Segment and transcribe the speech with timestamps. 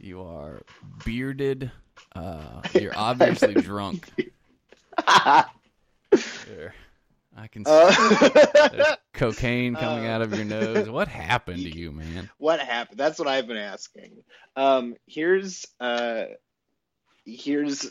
[0.00, 0.62] you are
[1.04, 1.70] bearded.
[2.14, 4.08] Uh, you're obviously drunk.
[6.46, 6.74] There.
[7.36, 10.88] I can see Uh, cocaine coming uh, out of your nose.
[10.90, 12.30] What happened to you, man?
[12.38, 12.98] what happened?
[12.98, 14.24] That's what I've been asking.
[14.56, 16.24] Um, here's uh,
[17.24, 17.86] here's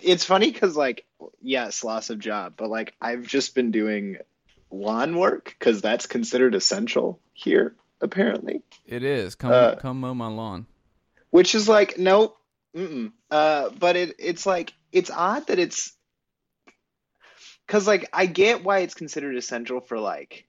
[0.00, 1.06] it's funny because like
[1.40, 4.18] yes, loss of job, but like I've just been doing
[4.70, 8.62] lawn work because that's considered essential here apparently.
[8.86, 9.34] It is.
[9.34, 10.66] Come Uh, come mow my lawn.
[11.30, 12.36] which is like nope
[13.30, 15.92] uh but it it's like it's odd that it's
[17.66, 20.46] because like i get why it's considered essential for like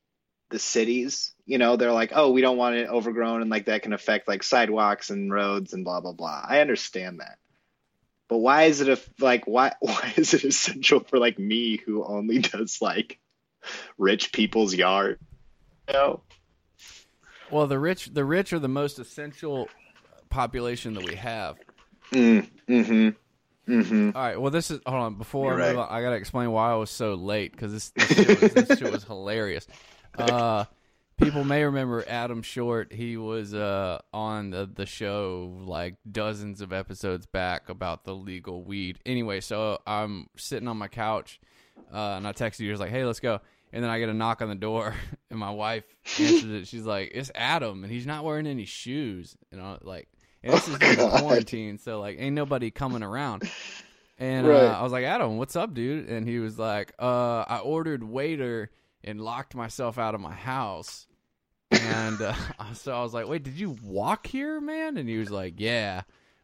[0.49, 3.81] the cities you know they're like oh we don't want it overgrown and like that
[3.83, 7.37] can affect like sidewalks and roads and blah blah blah i understand that
[8.27, 12.03] but why is it a like why why is it essential for like me who
[12.03, 13.17] only does like
[13.97, 15.19] rich people's yard
[15.87, 16.21] you know
[17.51, 19.69] Well, the rich the rich are the most essential
[20.29, 21.57] population that we have.
[22.11, 24.39] mm, mm-hmm mm-hmm All right.
[24.39, 25.15] Well, this is hold on.
[25.15, 25.89] Before You're I, move right.
[25.89, 28.79] on, I gotta explain why I was so late because this this shit, was, this
[28.79, 29.67] shit was hilarious.
[30.17, 30.65] Uh,
[31.17, 32.91] people may remember Adam Short.
[32.91, 38.63] He was uh on the the show like dozens of episodes back about the legal
[38.63, 38.99] weed.
[39.05, 41.39] Anyway, so I'm sitting on my couch,
[41.93, 42.69] uh, and I texted you.
[42.69, 43.39] I was like, "Hey, let's go."
[43.71, 44.95] And then I get a knock on the door,
[45.29, 45.83] and my wife
[46.17, 46.67] answers it.
[46.67, 50.07] She's like, "It's Adam, and he's not wearing any shoes." You know, like,
[50.43, 53.43] and this Oh, is during quarantine, so like, ain't nobody coming around.
[54.17, 54.51] And Right.
[54.51, 56.09] uh, I was like, Adam, what's up, dude?
[56.09, 58.69] And he was like, uh, I ordered waiter
[59.03, 61.07] and locked myself out of my house.
[61.71, 62.33] And uh,
[62.73, 64.97] so I was like, wait, did you walk here, man?
[64.97, 66.01] And he was like, yeah,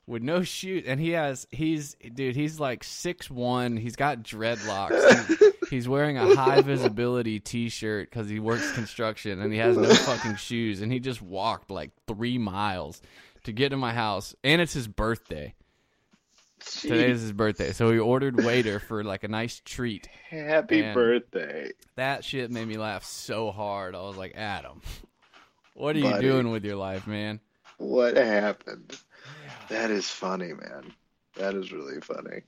[0.07, 0.83] with no shoes.
[0.85, 3.77] And he has, he's, dude, he's like six one.
[3.77, 5.27] He's got dreadlocks.
[5.39, 9.77] He- he's wearing a high visibility t shirt because he works construction and he has
[9.77, 10.81] no fucking shoes.
[10.81, 13.01] And he just walked like three miles
[13.45, 14.35] to get to my house.
[14.43, 15.53] And it's his birthday.
[16.81, 20.07] Today is his birthday, so he ordered waiter for like a nice treat.
[20.29, 23.93] happy And- birthday That shit made me laugh so hard.
[23.93, 24.81] I was like, Adam,
[25.75, 27.39] what are you doing with your life, man?
[27.77, 28.97] What happened?
[29.69, 30.93] That is funny, man.
[31.37, 32.41] That is really funny.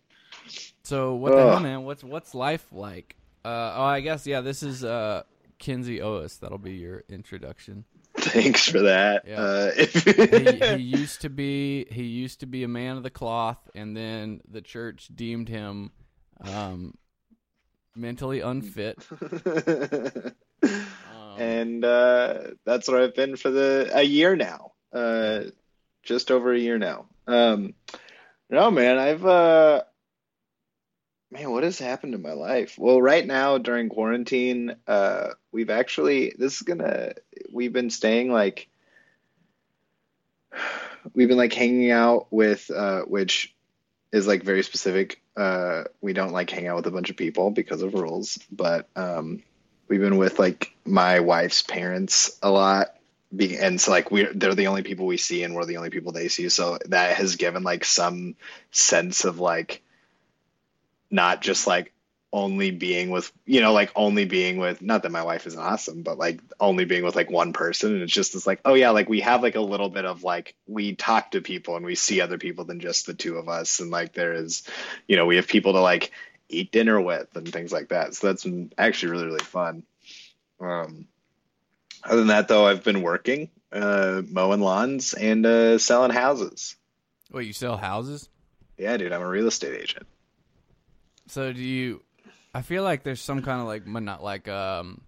[0.84, 1.84] So what the hell, man?
[1.84, 3.16] What's what's life like?
[3.44, 4.42] Uh, oh, I guess yeah.
[4.42, 5.24] This is uh,
[5.60, 6.40] Kinzie Oas.
[6.40, 7.86] That'll be your introduction.
[8.18, 9.24] Thanks for that.
[9.28, 9.40] Yeah.
[9.42, 13.10] Uh, He, if- he used to be he used to be a man of the
[13.10, 15.92] cloth, and then the church deemed him
[16.42, 16.94] um,
[17.96, 19.06] mentally unfit.
[20.64, 24.72] Um, and uh, that's what I've been for the a year now.
[26.08, 27.06] Just over a year now.
[27.28, 27.74] Um,
[28.50, 29.84] no, man, I've uh,
[31.30, 32.78] man, what has happened in my life?
[32.80, 37.12] Well, right now during quarantine, uh, we've actually this is gonna
[37.52, 38.70] we've been staying like
[41.14, 43.54] we've been like hanging out with uh, which
[44.14, 45.22] is like very specific.
[45.36, 48.88] Uh, we don't like hang out with a bunch of people because of rules, but
[48.96, 49.44] um,
[49.90, 52.97] we've been with like my wife's parents a lot
[53.32, 56.12] and so like we're they're the only people we see and we're the only people
[56.12, 56.50] they see.
[56.50, 58.36] So that has given like some
[58.72, 59.82] sense of like
[61.10, 61.94] not just like
[62.34, 66.04] only being with you know like only being with not that my wife isn't awesome
[66.04, 67.94] but like only being with like one person.
[67.94, 70.24] And it's just this like oh yeah like we have like a little bit of
[70.24, 73.50] like we talk to people and we see other people than just the two of
[73.50, 73.80] us.
[73.80, 74.64] And like there is
[75.08, 76.12] you know we have people to like
[76.50, 78.16] eat dinner with and things like that.
[78.16, 79.84] So that's been actually really really fun.
[80.62, 81.08] Um
[82.04, 86.76] other than that though i've been working uh mowing lawns and uh selling houses
[87.32, 88.30] wait, you sell houses?
[88.78, 90.08] yeah dude i'm a real estate agent
[91.28, 92.02] So do you?
[92.54, 95.02] I feel like there's some kind of like mono, like um,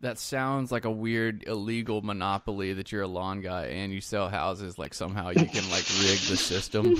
[0.00, 4.28] that sounds like a weird illegal monopoly that you're a lawn guy and you sell
[4.28, 4.76] houses.
[4.78, 6.96] Like somehow you can like rig the system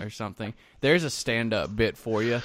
[0.02, 0.52] or something.
[0.80, 2.42] There's a stand up bit for you.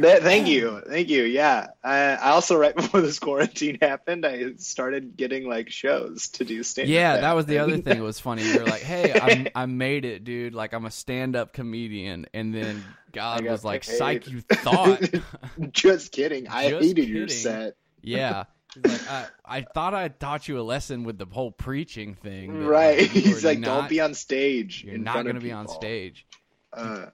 [0.00, 1.24] Thank you, thank you.
[1.24, 6.44] Yeah, I, I also right before this quarantine happened, I started getting like shows to
[6.44, 6.88] do stand.
[6.88, 7.98] Yeah, that was the other thing.
[7.98, 8.42] It was funny.
[8.44, 10.54] You're like, "Hey, I, I made it, dude!
[10.54, 13.96] Like, I'm a stand-up comedian." And then God was like, paid.
[13.96, 15.02] "Psych, you thought."
[15.72, 16.48] Just kidding.
[16.48, 17.74] I Just hated your set.
[18.00, 18.44] yeah.
[18.82, 22.64] Like, I, I thought I taught you a lesson with the whole preaching thing.
[22.64, 23.00] Right.
[23.00, 24.84] like, He's like, not- don't be on stage.
[24.84, 26.26] You're not going to be on stage.
[26.72, 27.06] Uh,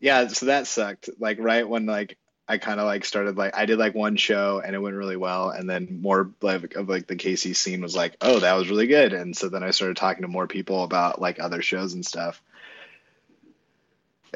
[0.00, 1.10] yeah, so that sucked.
[1.18, 2.16] Like right when like
[2.48, 5.16] I kind of like started like I did like one show and it went really
[5.16, 8.68] well, and then more like of like the KC scene was like, oh, that was
[8.70, 11.94] really good, and so then I started talking to more people about like other shows
[11.94, 12.42] and stuff.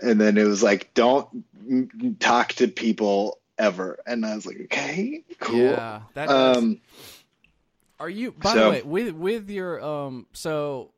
[0.03, 3.99] And then it was like, don't talk to people ever.
[4.07, 5.57] And I was like, okay, cool.
[5.57, 6.81] Yeah, that is- Um,
[8.01, 10.91] Are you by So- the way with with your um so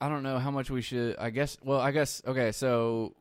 [0.00, 3.14] I don't know how much we should I guess well I guess okay so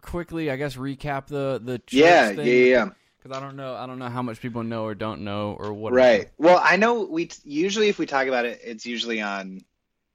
[0.00, 2.88] quickly I guess recap the the yeah, thing yeah, yeah.
[3.18, 5.72] because I don't know I don't know how much people know or don't know or
[5.72, 6.30] what Right.
[6.38, 9.62] Well, I know we t- usually if we talk about it, it's usually on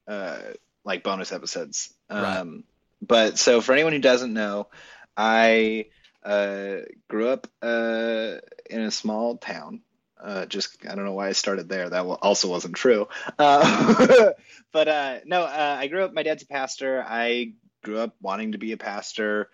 [0.07, 0.39] uh
[0.83, 1.93] like bonus episodes.
[2.09, 2.37] Right.
[2.37, 2.63] Um
[3.01, 4.67] but so for anyone who doesn't know,
[5.15, 5.87] I
[6.23, 6.77] uh
[7.07, 8.37] grew up uh
[8.69, 9.81] in a small town.
[10.19, 11.89] Uh just I don't know why I started there.
[11.89, 13.07] That also wasn't true.
[13.37, 14.31] Uh
[14.71, 17.03] but uh no, uh I grew up my dad's a pastor.
[17.07, 19.49] I grew up wanting to be a pastor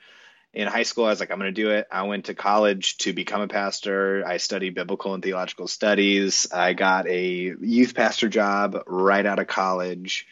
[0.54, 1.88] in high school, I was like, I'm going to do it.
[1.92, 4.24] I went to college to become a pastor.
[4.26, 6.48] I studied biblical and theological studies.
[6.52, 10.26] I got a youth pastor job right out of college.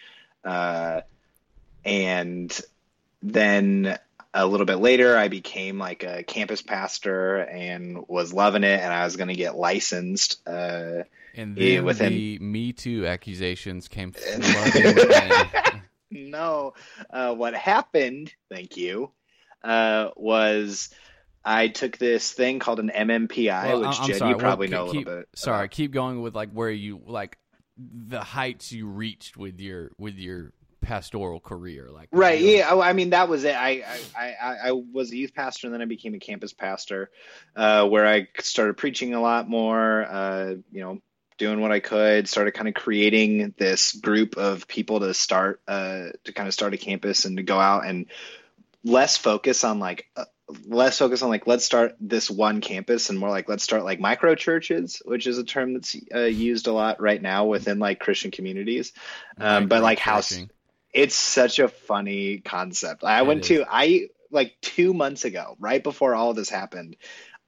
[0.44, 1.02] Uh,
[1.84, 2.60] and
[3.22, 4.00] then
[4.34, 8.80] a little bit later, I became like a campus pastor and was loving it.
[8.80, 10.42] And I was going to get licensed.
[10.48, 11.04] Uh,
[11.36, 15.75] and then within- the Me Too accusations came flooding in.
[16.12, 16.74] No,
[17.10, 19.12] uh, what happened, thank you,
[19.64, 20.90] uh, was
[21.44, 24.86] I took this thing called an MMPI, Well, which I'm Jed, sorry, you probably well,
[24.86, 25.30] know a keep, little bit.
[25.36, 25.72] Sorry, about.
[25.72, 27.38] keep going with like where you like
[27.78, 32.40] the heights you reached with your with your pastoral career, like Right.
[32.40, 32.70] you know, Yeah.
[32.72, 33.56] oh, I mean, that was it.
[33.56, 33.84] I,
[34.16, 37.10] I, I, I was a youth pastor and then I became a campus pastor,
[37.56, 41.00] uh, where I started preaching a lot more, uh, you know,
[41.38, 46.08] doing what I could, started kind of creating this group of people to start, uh,
[46.24, 48.08] to kind of start a campus and to go out and
[48.84, 50.26] less focus on like, uh,
[50.68, 54.00] less focus on like, let's start this one campus and more like, let's start like
[54.00, 58.00] micro churches, which is a term that's uh, used a lot right now within like
[58.00, 58.94] Christian communities.
[59.40, 60.22] Um, but like how
[60.94, 63.04] it's such a funny concept.
[63.04, 63.48] I went is.
[63.48, 66.96] to I like 2 months ago, right before all this happened.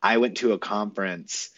[0.01, 1.49] I went to a conference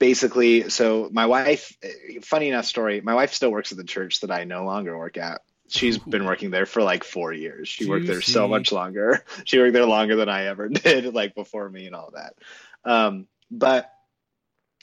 [0.00, 1.76] basically so my wife
[2.22, 5.16] funny enough story, my wife still works at the church that I no longer work
[5.16, 5.42] at.
[5.68, 6.10] She's Ooh.
[6.10, 7.68] been working there for like 4 years.
[7.68, 9.24] She worked there so much longer.
[9.44, 12.34] She worked there longer than I ever did like before me and all that.
[12.84, 13.92] Um but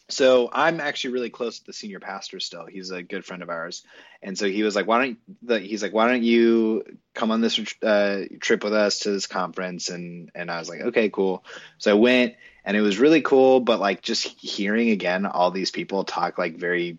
[0.10, 2.66] so I'm actually really close to the senior pastor still.
[2.66, 3.84] He's a good friend of ours.
[4.22, 6.84] And so he was like, why don't the, he's like, why don't you
[7.14, 9.90] come on this uh, trip with us to this conference?
[9.90, 11.44] And, and I was like, okay, cool.
[11.78, 12.36] So I went
[12.68, 13.62] and it was really cool.
[13.62, 16.98] But like just hearing again, all these people talk like very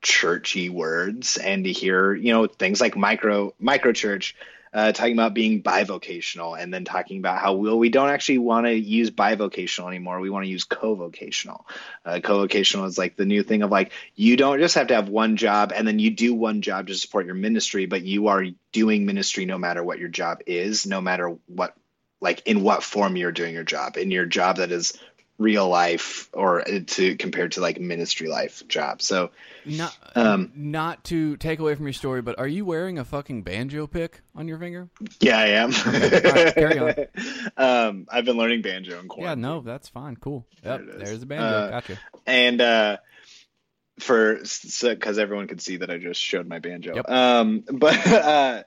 [0.00, 4.34] churchy words and to hear, you know, things like micro, micro church,
[4.72, 8.64] uh, talking about being bivocational and then talking about how well we don't actually want
[8.64, 10.20] to use bivocational anymore.
[10.20, 11.66] We want to use co-vocational.
[12.06, 15.10] Uh, co-vocational is like the new thing of like you don't just have to have
[15.10, 18.46] one job and then you do one job to support your ministry, but you are
[18.72, 21.74] doing ministry no matter what your job is, no matter what
[22.20, 23.96] like in what form you're doing your job.
[23.96, 24.98] In your job that is
[25.38, 29.00] real life or to compared to like ministry life job.
[29.00, 29.30] So
[29.64, 33.42] Not, Um, not to take away from your story, but are you wearing a fucking
[33.42, 34.90] banjo pick on your finger?
[35.20, 35.70] yeah, I am.
[35.70, 37.08] right, carry
[37.56, 40.16] um, I've been learning banjo in Yeah, no, that's fine.
[40.16, 40.46] Cool.
[40.62, 41.44] Yep, There there's a banjo.
[41.46, 41.98] Uh, gotcha.
[42.26, 42.96] and uh
[43.98, 44.40] for
[44.82, 46.96] because everyone could see that I just showed my banjo.
[46.96, 47.10] Yep.
[47.10, 48.62] Um, but uh,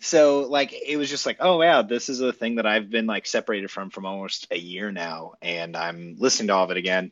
[0.00, 3.06] so like it was just like, oh wow, this is a thing that I've been
[3.06, 6.76] like separated from from almost a year now, and I'm listening to all of it
[6.76, 7.10] again.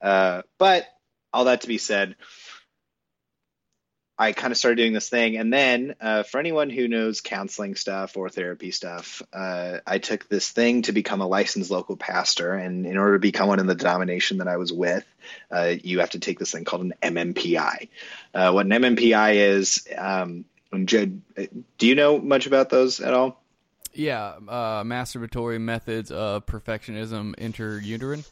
[0.00, 0.86] Uh, but
[1.32, 2.14] all that to be said,
[4.16, 7.74] I kind of started doing this thing, and then uh, for anyone who knows counseling
[7.74, 12.54] stuff or therapy stuff, uh, I took this thing to become a licensed local pastor,
[12.54, 15.04] and in order to become one in the denomination that I was with,
[15.50, 17.88] uh, you have to take this thing called an MMPI.
[18.32, 21.20] Uh, what an MMPI is, um, and Jed,
[21.78, 23.42] do you know much about those at all?
[23.94, 28.26] Yeah, uh, masturbatory methods of perfectionism interuterine.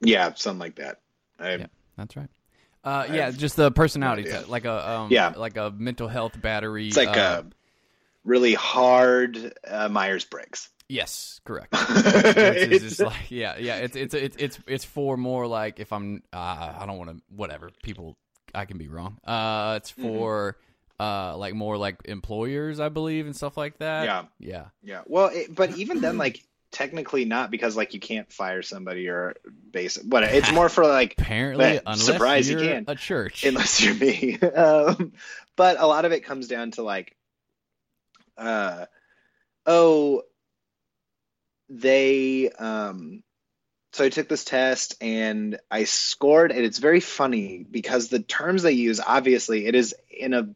[0.00, 1.00] Yeah, something like that.
[1.38, 1.66] I, Yeah.
[1.96, 2.28] That's right.
[2.82, 5.34] Uh, yeah, have just the personality test, like a um, Yeah.
[5.36, 6.88] like a mental health battery.
[6.88, 7.46] It's like uh, a
[8.24, 10.68] really hard uh, Myers Briggs.
[10.88, 11.72] yes, correct.
[11.74, 13.76] Just It's- like yeah, yeah.
[13.76, 17.22] It's it's it's it's it's for more like if I'm uh, I don't want to
[17.34, 18.16] whatever people
[18.54, 19.18] I can be wrong.
[19.24, 20.02] Uh, it's Mm-hmm.
[21.00, 24.04] Uh like more like employers I believe and stuff like that.
[24.04, 24.24] Yeah.
[24.38, 24.64] yeah.
[24.82, 25.02] Yeah.
[25.06, 29.34] Well, it, but even then, like technically not because like you can't fire somebody or
[29.70, 29.98] base.
[29.98, 32.84] But it's more for like Apparently, unless surprise you can.
[32.86, 33.44] a church.
[33.44, 34.38] unless you're me.
[34.54, 35.12] Um,
[35.56, 37.16] but a lot of it comes down to like,
[38.36, 38.86] uh,
[39.66, 40.22] oh,
[41.68, 42.50] they.
[42.50, 43.22] Um,
[43.92, 48.62] so I took this test and I scored, and it's very funny because the terms
[48.62, 50.48] they use, obviously, it is in a.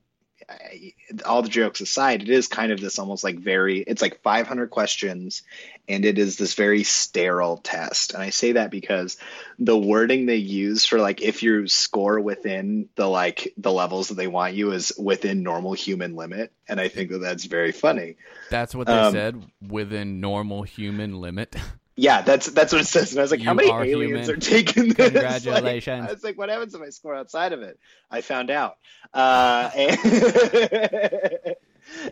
[1.25, 3.79] All the jokes aside, it is kind of this almost like very.
[3.81, 5.43] It's like 500 questions,
[5.89, 8.15] and it is this very sterile test.
[8.15, 9.17] And I say that because
[9.59, 14.15] the wording they use for like if you score within the like the levels that
[14.15, 18.17] they want you is within normal human limit, and I think that that's very funny.
[18.51, 21.57] That's what they Um, said within normal human limit.
[21.97, 23.13] Yeah, that's that's what it says.
[23.13, 24.31] And I was like, how You many are aliens human.
[24.31, 24.99] are taking this?
[24.99, 26.09] Like, Congratulations.
[26.09, 27.79] I was like, what happens if I score outside of it?
[28.11, 28.77] I found out.
[29.13, 29.99] Uh, and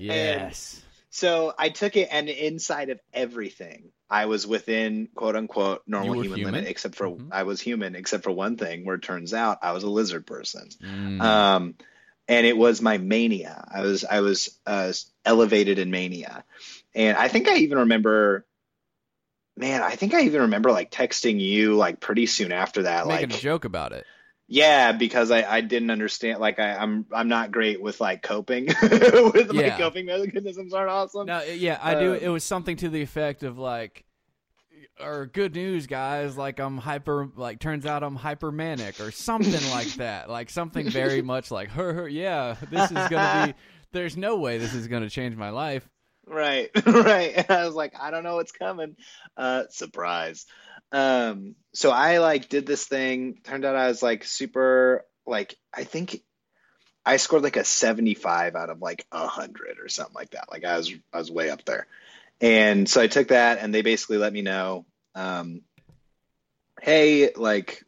[0.01, 0.81] yes.
[1.11, 6.39] so I took it, and inside of everything, I was within quote unquote normal human,
[6.39, 6.55] human?
[6.55, 7.29] limit, except for Mhm.
[7.33, 10.27] I was human, except for one thing, where it turns out I was a lizard
[10.27, 10.69] person.
[10.83, 11.21] Mm.
[11.21, 11.75] Um,
[12.29, 13.65] and it was my mania.
[13.69, 14.93] I was I was uh,
[15.25, 16.45] elevated in mania,
[16.95, 18.47] and I think I even remember.
[19.57, 23.31] Man, I think I even remember like texting you like pretty soon after that, Making
[23.31, 24.07] like a joke about it.
[24.49, 26.41] yeah, because I, I didn't understand.
[26.41, 28.67] Like I, I'm I'm not great with like coping.
[28.83, 31.27] with my coping mechanisms aren't awesome.
[31.27, 32.13] No, yeah, I do.
[32.13, 34.05] Um, It was something to the effect of like,
[34.99, 36.37] or good news, guys.
[36.37, 37.29] Like I'm hyper.
[37.37, 40.31] Like turns out I'm hyper manic or something like that.
[40.31, 41.93] Like something very much like her.
[41.93, 43.55] her yeah, this is gonna be.
[43.93, 45.87] There's no way this is gonna change my life.
[46.27, 47.45] Right, right.
[47.83, 48.97] Like, I don't know what's coming.
[49.37, 50.47] Uh, surprise.
[50.93, 53.41] Um, so I like did this thing.
[53.43, 56.23] Turned out I was like super like I think
[57.05, 60.51] I scored like a 75 out of like a hundred or something like that.
[60.51, 61.87] Like I was I was way up there.
[62.41, 64.85] And so I took that and they basically let me know,
[65.15, 65.63] um,
[66.81, 67.85] hey, like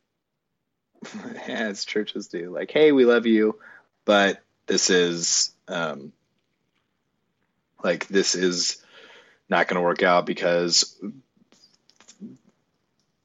[1.47, 3.61] as churches do, like, hey, we love you,
[4.05, 6.13] but this is um
[7.83, 8.84] like this is
[9.49, 10.97] not going to work out because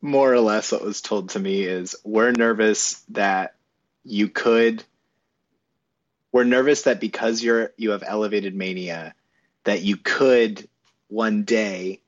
[0.01, 3.55] more or less what was told to me is we're nervous that
[4.03, 4.83] you could
[6.31, 9.13] we're nervous that because you're you have elevated mania
[9.65, 10.67] that you could
[11.09, 11.99] one day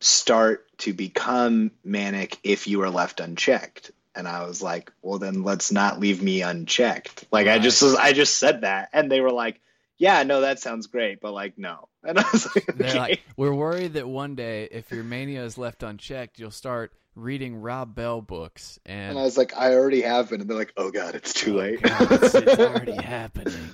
[0.00, 3.90] start to become manic if you are left unchecked.
[4.14, 7.24] And i was like well then let's not leave me unchecked.
[7.32, 8.90] Like i just was i just said that.
[8.92, 9.60] And they were like
[10.00, 12.98] yeah no that sounds great but like no and i was like okay.
[12.98, 17.56] like, we're worried that one day, if your mania is left unchecked, you'll start reading
[17.56, 19.10] Rob Bell books and.
[19.10, 21.54] and i was like i already have been and they're like oh god it's too
[21.54, 23.70] Oh, late God, it's, it's already happening.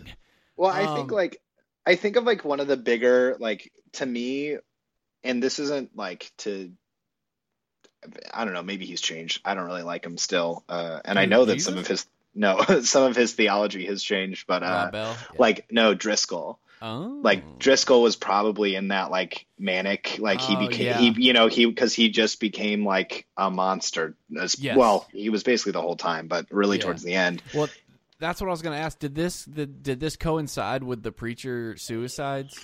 [0.56, 1.40] Well, I think Um, like
[1.84, 4.56] I think of like one of the bigger like to me,
[5.22, 6.72] and this isn't like to
[8.32, 9.40] I don't know, maybe he's changed.
[9.44, 10.64] I don't really like him still.
[10.68, 12.06] Uh and I know that some of his
[12.36, 15.16] no, some of his theology has changed, but uh Yeah.
[15.38, 16.60] like no, Driscoll.
[16.82, 17.20] oh.
[17.22, 20.98] Like Driscoll was probably in that like manic like he Oh, became yeah.
[20.98, 24.14] he you know, he because he just became like a monster.
[24.40, 24.76] As, Yes.
[24.76, 26.84] Well, he was basically the whole time, but really Yeah.
[26.84, 27.42] towards the end.
[27.54, 27.68] Well,
[28.18, 28.98] that's what I was going to ask.
[28.98, 32.58] Did this did, did this coincide with the preacher suicides?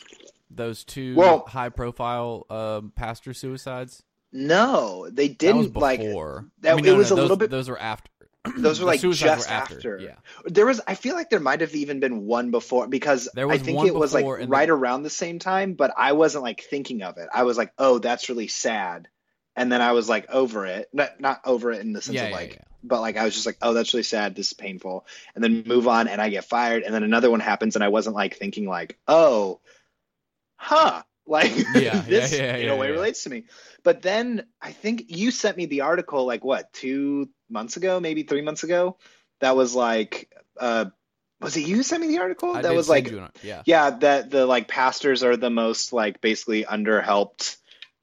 [0.50, 4.02] Those two Well- high profile um, pastor suicides.
[4.34, 7.22] No, they That was didn't like that- I mean, it no, was no, a those,
[7.24, 8.10] little bit- Those were after.
[8.56, 9.98] those were like just were after.
[9.98, 10.14] Yeah.
[10.46, 13.58] There was, I feel like there might have even been one before because There I
[13.58, 17.02] think it was like right then- around the same time, but I wasn't like thinking
[17.02, 17.28] of it.
[17.32, 19.08] I was like, oh, that's really sad.
[19.54, 22.24] And then I was like over it, not, not over it in the sense Yeah,
[22.24, 22.62] of yeah, like, yeah.
[22.82, 24.34] but like I was just like, oh, that's really sad.
[24.34, 25.06] This is painful.
[25.34, 26.82] And then move on and I get fired.
[26.82, 29.60] And then another one happens and I wasn't like thinking like, oh,
[30.56, 31.02] huh.
[31.24, 33.44] Like Yeah, this yeah, yeah, in a way relates to me.
[33.84, 38.22] But then I think you sent me the article like what, two months ago, maybe
[38.22, 38.96] three months ago?
[39.40, 40.86] That was like uh
[41.40, 42.54] was it you who sent me the article?
[42.56, 43.62] I that was like an- yeah.
[43.66, 47.56] yeah, that the like pastors are the most like basically underhelped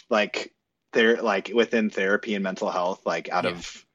[0.09, 0.53] like
[0.91, 3.51] they're like within therapy and mental health, like out Yeah.
[3.51, 3.85] of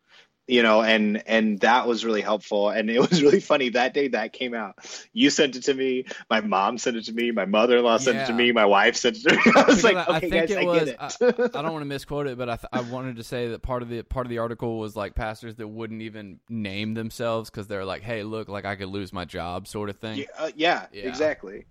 [0.47, 2.69] you know, and and that was really helpful.
[2.69, 4.77] And it was really funny that day that came out.
[5.13, 7.97] You sent it to me, my mom sent it to me, my mother in law
[7.97, 9.41] sent it to me, my wife sent it to me.
[9.57, 11.57] I was Because like, I- I think guys, it I was- get it.
[11.57, 13.83] I don't want to misquote it, but I, th- I wanted to say that part
[13.83, 17.67] of the part of the article was like pastors that wouldn't even name themselves because
[17.67, 20.19] they're like, "Hey, look, like I could lose my job," sort of thing.
[20.19, 21.05] Yeah, uh, yeah, Yeah.
[21.05, 21.67] exactly.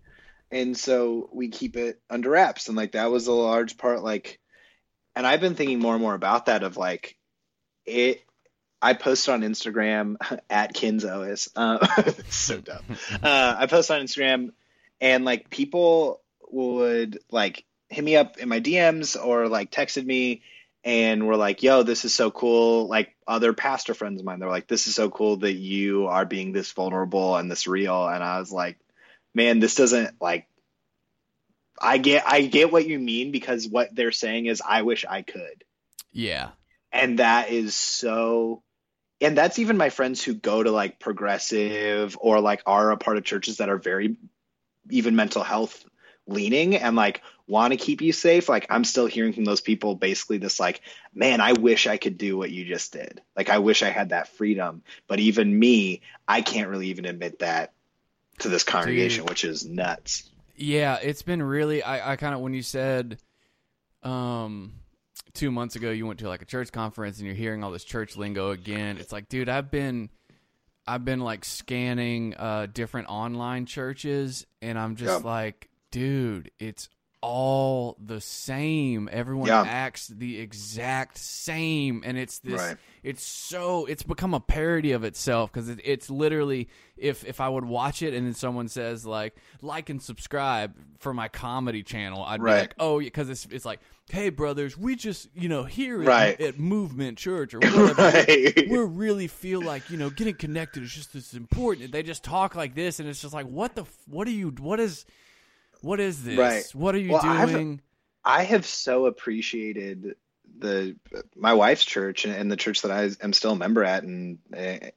[0.51, 4.03] And so we keep it under wraps, and like that was a large part.
[4.03, 4.39] Like,
[5.15, 6.63] and I've been thinking more and more about that.
[6.63, 7.17] Of like,
[7.85, 8.21] it.
[8.83, 10.17] I posted on Instagram
[10.49, 11.47] at Kinzois.
[11.55, 12.83] Uh, so dumb.
[13.23, 14.51] Uh, I posted on Instagram,
[14.99, 16.21] and like people
[16.51, 20.41] would like hit me up in my DMs or like texted me
[20.83, 24.49] and were like, "Yo, this is so cool!" Like other pastor friends of mine, they're
[24.49, 28.21] like, "This is so cool that you are being this vulnerable and this real." And
[28.21, 28.77] I was like,
[29.33, 30.47] "Man, this doesn't like."
[31.81, 35.21] I get, I get what you mean because what they're saying is, I wish I
[35.21, 35.63] could,
[36.11, 36.49] Yeah,
[36.91, 38.61] and that is so.
[39.23, 43.17] And that's even my friends who go to like progressive or like are a part
[43.17, 44.17] of churches that are very
[44.89, 45.85] even mental health
[46.27, 49.95] leaning and like want to keep you safe, like I'm still hearing from those people
[49.95, 50.81] basically this like,
[51.13, 53.21] man, I wish I could do what you just did.
[53.35, 54.83] Like I wish I had that freedom.
[55.07, 57.73] But even me, I can't really even admit that
[58.39, 59.29] to this congregation, Dude.
[59.29, 60.29] which is nuts.
[60.55, 61.83] Yeah, it's been really.
[61.83, 63.19] I, I kind of when you said,
[64.03, 64.73] um,
[65.33, 67.83] two months ago you went to like a church conference and you're hearing all this
[67.83, 68.97] church lingo again.
[68.97, 70.09] It's like, dude, I've been,
[70.85, 75.27] I've been like scanning uh different online churches, and I'm just Yeah.
[75.29, 76.89] like, dude, it's
[77.23, 79.07] all the same.
[79.11, 79.63] Everyone Yeah.
[79.65, 82.59] acts the exact same, and it's this.
[82.61, 82.77] Right.
[83.01, 87.47] It's so it's become a parody of itself because it, it's literally if if I
[87.49, 92.23] would watch it and then someone says like like and subscribe for my comedy channel,
[92.23, 96.01] I'd be like, oh, because it's it's like, hey brothers, we just you know here
[96.01, 96.41] at, Right.
[96.41, 98.67] at Movement Church or whatever, Right.
[98.69, 101.91] we really feel like you know getting connected is just as important.
[101.93, 104.79] They just talk like this, and it's just like, what the what are you what
[104.79, 105.05] is
[105.83, 106.37] what is this?
[106.37, 106.63] Right.
[106.73, 107.81] What are you Well, I've- doing?
[108.25, 110.15] I have so appreciated
[110.59, 110.95] the
[111.35, 114.91] my wife's church and the church that I am still a member at, and eh,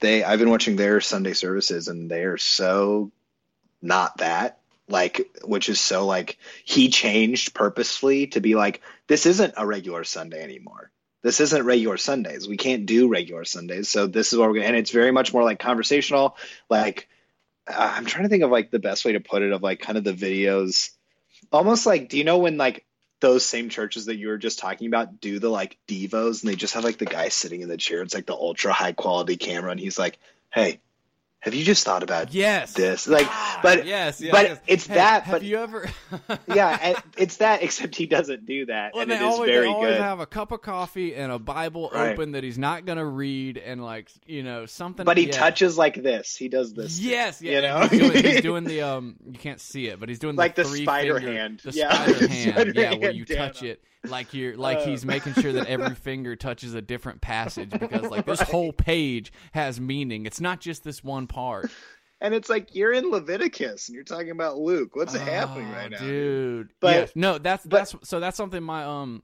[0.00, 3.12] they I've been watching their Sunday services, and they are so
[3.80, 9.54] not that like which is so like he changed purposefully to be like this isn't
[9.56, 10.90] a regular Sunday anymore.
[11.22, 12.46] This isn't regular Sundays.
[12.48, 13.88] We can't do regular Sundays.
[13.88, 16.36] So this is what we're gonna and it's very much more like conversational
[16.68, 17.08] like
[17.66, 19.98] I'm trying to think of like the best way to put it of like kind
[19.98, 20.90] of the videos.
[21.52, 22.84] Almost like do you know when like
[23.20, 26.56] those same churches that you were just talking about do the like devos and they
[26.56, 29.36] just have like the guy sitting in the chair it's like the ultra high quality
[29.36, 30.18] camera and he's like
[30.52, 30.78] hey
[31.44, 32.72] have you just thought about Yes.
[32.72, 33.26] this like
[33.62, 34.58] but yes, yes, but yes.
[34.66, 35.88] it's Hey, that Have but you ever?
[36.46, 39.66] yeah it's that except he doesn't do that Well, and they it is always, very
[39.66, 42.12] they always good have a cup of coffee and a Bible Right.
[42.12, 45.04] open that he's not going to read, and like you know something.
[45.04, 45.32] but he yeah.
[45.32, 47.80] touches like this he does this Yes, yeah, you know?
[47.88, 49.16] he's, doing, he's doing the um.
[49.30, 51.60] You can't see it, but he's doing Like the three spider finger- hand.
[51.64, 51.92] the Yeah.
[51.92, 54.84] spider hand, yeah, where you touch it like you're like Oh.
[54.86, 59.32] he's making sure that every finger touches a different passage because like this whole page
[59.52, 60.26] has meaning.
[60.26, 61.70] It's not just this one part.
[62.20, 65.90] and it's like you're in leviticus and you're talking about luke what's happening Oh, right
[65.90, 66.70] now dude?
[66.80, 69.22] But- yes, no, that's but- that's so that's something my um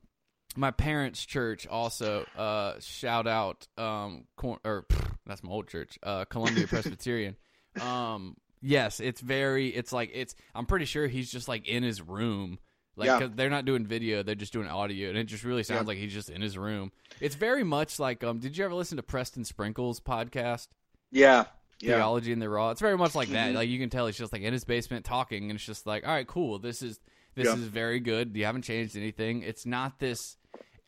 [0.57, 5.99] my parents' church also uh shout out um cor- or pff, that's my old church
[6.03, 7.37] uh Columbia Presbyterian
[7.81, 12.03] um yes it's very it's like it's I'm pretty sure he's just like in his
[12.03, 12.59] room
[13.01, 13.19] like Yeah.
[13.19, 15.87] 'cause they're not doing video they're just doing audio and it just really sounds Yeah.
[15.89, 18.97] like he's just in his room it's very much like um did you ever listen
[18.99, 20.69] to Preston Sprinkles podcast
[21.11, 21.47] yeah
[21.81, 22.71] yeah theology in the raw.
[22.71, 23.51] It's very much like that.
[23.51, 23.55] Mhm.
[23.55, 26.07] Like you can tell he's just like in his basement talking, and it's just like,
[26.07, 26.59] all right, cool.
[26.59, 27.01] This is
[27.35, 27.55] this Yeah.
[27.55, 28.37] is very good.
[28.37, 29.43] You haven't changed anything.
[29.43, 30.37] It's not this.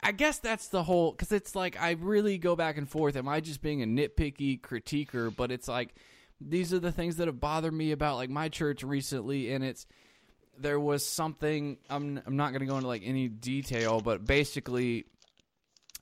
[0.03, 3.17] I guess that's the whole because it's like I really go back and forth.
[3.17, 5.35] Am I just being a nitpicky critiquer?
[5.35, 5.95] But it's like
[6.41, 9.87] these are the things that have bothered me about like my church recently, and it's
[10.59, 11.79] there was something.
[11.91, 15.05] I'm I'm not going to go into like any detail, but basically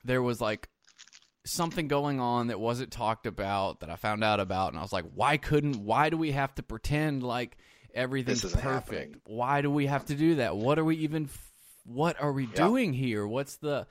[0.04, 0.68] there was like
[1.46, 4.92] something going on that wasn't talked about that I found out about, and I was
[4.92, 5.84] like, why couldn't?
[5.84, 7.56] Why do we have to pretend like
[7.94, 8.62] everything's perfect?
[8.62, 9.14] happening.
[9.26, 10.56] Why do we have to do that?
[10.56, 11.28] What are we even?
[11.84, 12.52] What are we Yeah.
[12.54, 13.26] doing here?
[13.26, 13.86] What's the?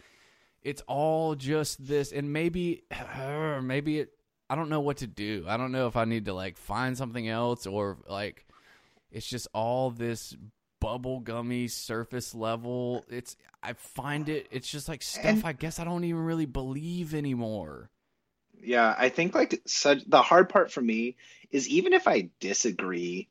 [0.61, 2.83] It's all just this, and maybe,
[3.61, 4.09] maybe it.
[4.49, 5.45] I don't know what to do.
[5.47, 8.45] I don't know if I need to like find something else or like,
[9.11, 10.35] it's just all this
[10.79, 13.05] bubble gummy surface level.
[13.09, 14.47] It's I find it.
[14.51, 15.25] It's just like stuff.
[15.25, 17.89] And- I guess I don't even really believe anymore.
[18.61, 21.15] Yeah, I think like such the hard part for me
[21.51, 23.29] is even if I disagree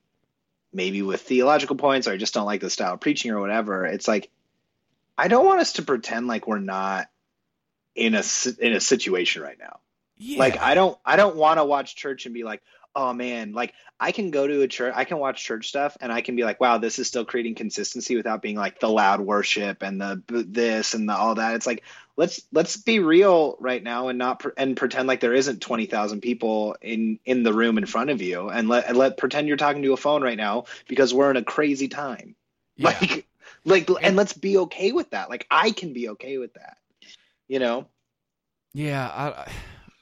[0.73, 3.85] maybe with theological points or I just don't like the style of preaching or whatever,
[3.85, 4.31] it's like
[5.17, 7.09] I don't want us to pretend like we're not
[7.95, 8.23] in a
[8.59, 9.81] in a situation right now.
[10.17, 10.39] Yeah.
[10.39, 12.63] Like I don't I don't want to watch church and be like,
[12.95, 16.13] "Oh man, like I can go to a church, I can watch church stuff and
[16.13, 19.21] I can be like, wow, this is still creating consistency without being like the loud
[19.21, 21.85] worship and the this and the all that." It's like
[22.17, 26.21] let's let's be real right now and not pre- and pretend like there isn't 20,000
[26.21, 29.57] people in in the room in front of you and let and let pretend you're
[29.57, 32.35] talking to a phone right now because we're in a crazy time.
[32.77, 32.89] Yeah.
[32.89, 33.27] Like
[33.65, 35.31] like and let's be okay with that.
[35.31, 36.79] Like I can be okay with that.
[37.47, 37.87] You know?
[38.75, 39.51] Yeah, I,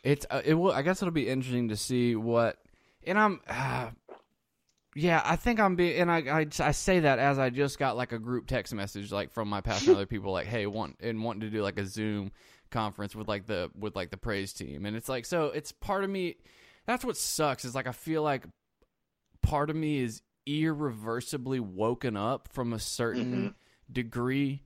[0.03, 0.73] it's uh, it will.
[0.73, 2.59] I guess it'll be interesting to see what.
[3.07, 3.91] And I'm, uh,
[4.95, 6.01] yeah, I think I'm being.
[6.01, 9.13] And I, I I say that as I just got like a group text message
[9.13, 11.79] like from my pastor and other people like, hey, want and wanting to do like
[11.79, 12.33] a Zoom
[12.71, 16.03] conference with like the with like the praise team, and it's like so it's part
[16.03, 16.37] of me.
[16.87, 18.45] That's what sucks is like I feel like
[19.43, 23.55] part of me is irreversibly woken up from a certain
[23.93, 24.63] degree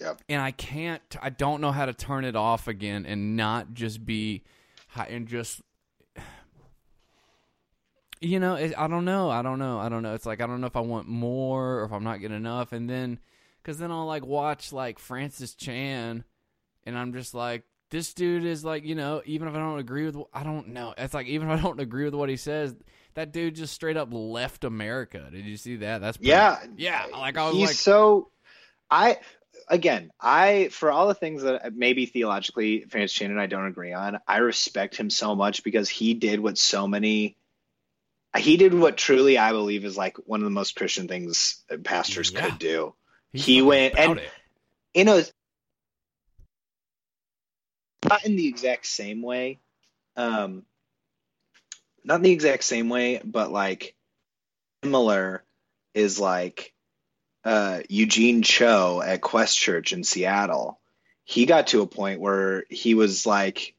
[0.00, 0.22] Yep.
[0.28, 1.02] and I can't.
[1.20, 4.42] I don't know how to turn it off again and not just be
[4.96, 5.60] and just.
[8.20, 9.30] You know, it, I don't know.
[9.30, 9.78] I don't know.
[9.78, 10.14] I don't know.
[10.14, 12.72] It's like I don't know if I want more or if I'm not getting enough.
[12.72, 13.18] And then
[13.62, 16.24] because then I'll like watch like Francis Chan,
[16.84, 20.04] and I'm just like, this dude is like, you know, even if I don't agree
[20.04, 20.94] with, I don't know.
[20.98, 22.74] It's like even if I don't agree with what he says,
[23.14, 25.28] that dude just straight up left America.
[25.30, 26.00] Did you see that?
[26.00, 27.06] That's pretty, Yeah, yeah.
[27.12, 28.30] Like I was he's like, so.
[28.90, 29.18] I
[29.68, 33.66] again, I for all the things that uh, maybe theologically Francis Chan and I don't
[33.66, 37.36] agree on, I respect him so much because he did what so many.
[38.38, 42.30] He did what truly I believe is like one of the most Christian things pastors
[42.30, 42.48] Yeah.
[42.48, 42.94] could do.
[43.32, 44.30] he's he went- and- it.
[44.94, 45.22] you know,
[48.08, 49.58] not in the exact same way.
[50.16, 50.64] Um,
[52.04, 53.94] not in the exact same way, but like
[54.82, 55.44] similar
[55.94, 56.72] is like
[57.44, 60.78] uh, Eugene Cho at Quest Church in Seattle.
[61.24, 63.74] He got to a point where he was like,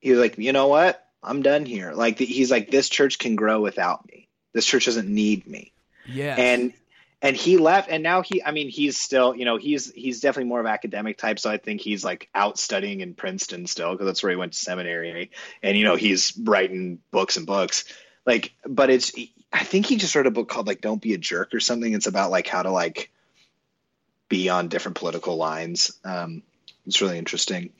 [0.00, 1.04] he was like, you know what?
[1.22, 1.92] I'm done here.
[1.92, 4.28] Like he's like, this church can grow without me.
[4.52, 5.72] This church doesn't need me.
[6.06, 6.72] Yeah, and
[7.20, 10.48] and he left and now he i mean he's still you know he's he's definitely
[10.48, 14.06] more of academic type so i think he's like out studying in princeton still because
[14.06, 15.30] that's where he went to seminary.
[15.62, 17.84] And you know he's writing books and books.
[18.24, 19.12] Like but it's
[19.52, 21.92] i think he just wrote a book called like don't be a jerk or something.
[21.92, 23.10] It's about like how to like
[24.28, 25.98] be on different political lines.
[26.04, 26.42] Um
[26.86, 27.70] it's really interesting.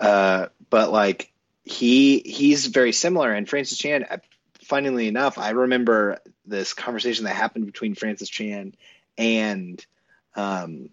[0.00, 1.30] Uh but like
[1.70, 4.06] he he's very similar and francis chan
[4.64, 8.74] funnily enough i remember this conversation that happened between francis chan
[9.16, 9.84] and
[10.34, 10.90] um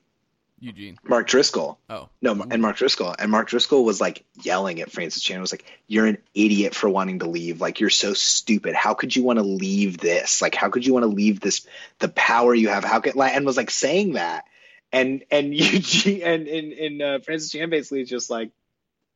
[0.59, 0.97] Eugene.
[1.03, 3.15] mark driscoll Oh, no, and Mark Driscoll.
[3.17, 5.39] And Mark Driscoll was like yelling at Francis Chan.
[5.39, 7.61] Was like, "You're an idiot for wanting to leave.
[7.61, 8.73] Like, you're so stupid.
[8.73, 10.41] How could you want to leave this?
[10.41, 11.67] Like, how could you want to leave this?
[11.99, 12.83] The power you have.
[12.83, 14.45] How could?" Like, and was like saying that.
[14.91, 18.49] And and Eugene and and, and uh, Francis Chan basically is just like,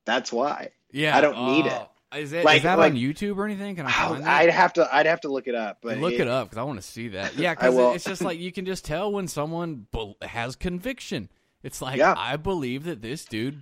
[0.05, 1.17] "That's why." Yeah.
[1.17, 1.89] I don't need oh.
[2.17, 3.75] Is it is Like- that like- on YouTube or anything?
[3.75, 4.89] Can I I'd have to.
[4.95, 5.77] I'd have to look it up.
[5.83, 7.37] But Look it, up because I want to see that.
[7.37, 7.93] Yeah, because will.
[7.93, 11.29] it's just like you can just tell when someone bel has conviction.
[11.61, 12.15] It's like Yeah.
[12.17, 13.61] I believe that this dude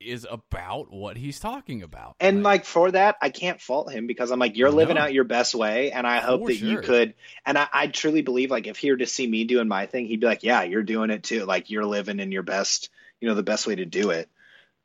[0.00, 2.16] is about what he's talking about.
[2.20, 5.02] And like for that, I can't fault him because I'm like, you're living No.
[5.02, 7.14] out your best way, and I hope For that you could.
[7.46, 10.06] And I, I truly believe, like, if he were to see me doing my thing,
[10.06, 11.44] he'd be like, "Yeah, you're doing it too.
[11.44, 14.28] Like, you're living in your best, you know, the best way to do it."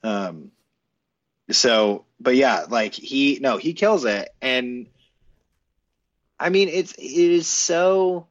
[0.04, 0.52] Um.
[1.52, 4.88] So, but yeah, like he, no, he kills it, and
[6.40, 8.28] I mean, it's it is so.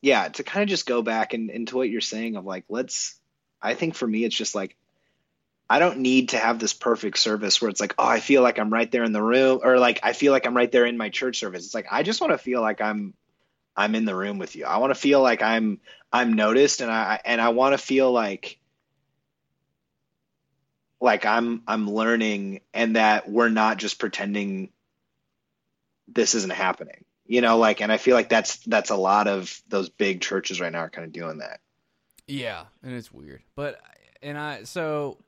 [0.00, 3.18] Yeah, to kind of just go back and into what you're saying of like, let's.
[3.60, 4.76] I think for me, it's just like
[5.70, 8.58] I don't need to have this perfect service where it's like, oh, I feel like
[8.58, 10.96] I'm right there in the room, or like I feel like I'm right there in
[10.96, 11.64] my church service.
[11.64, 13.12] It's like I just want to feel like I'm
[13.76, 14.64] I'm in the room with you.
[14.64, 18.10] I want to feel like I'm I'm noticed, and I and I want to feel
[18.10, 18.57] like
[21.00, 24.70] like I'm I'm learning, and that we're not just pretending
[26.08, 27.04] this isn't happening.
[27.26, 30.60] You know, like, and I feel like that's that's a lot of those big churches
[30.60, 31.60] right now are kind of doing that.
[32.26, 33.42] yeah, and it's weird.
[33.54, 33.80] But
[34.22, 35.18] and I so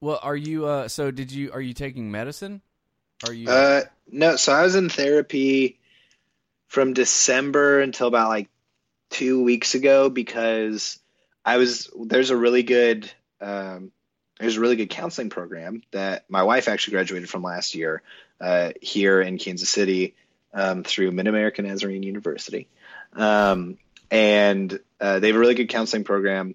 [0.00, 0.66] well, are you?
[0.66, 1.52] uh So did you?
[1.52, 2.62] Are you taking medicine?
[3.26, 3.48] Are you?
[3.48, 5.78] Uh, no, so I was in therapy
[6.68, 8.48] from December until about like
[9.10, 10.98] two weeks ago because
[11.44, 13.92] I was there's a really good um,
[14.38, 18.02] there's a really good counseling program that my wife actually graduated from last year
[18.40, 20.14] uh, here in Kansas City
[20.52, 22.68] um, through Mid American Nazarene University,
[23.12, 23.78] um,
[24.10, 26.54] and uh, they have a really good counseling program.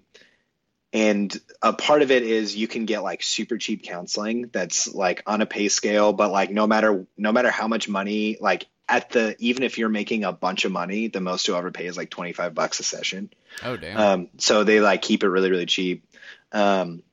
[0.92, 5.22] And a part of it is you can get like super cheap counseling that's like
[5.24, 9.10] on a pay scale, but like no matter no matter how much money, like at
[9.10, 11.96] the even if you're making a bunch of money, the most you'll ever pay is
[11.96, 13.30] like twenty five bucks a session.
[13.62, 13.96] oh damn.
[13.96, 16.04] Um, so they like keep it really, really cheap.
[16.50, 17.04] Um,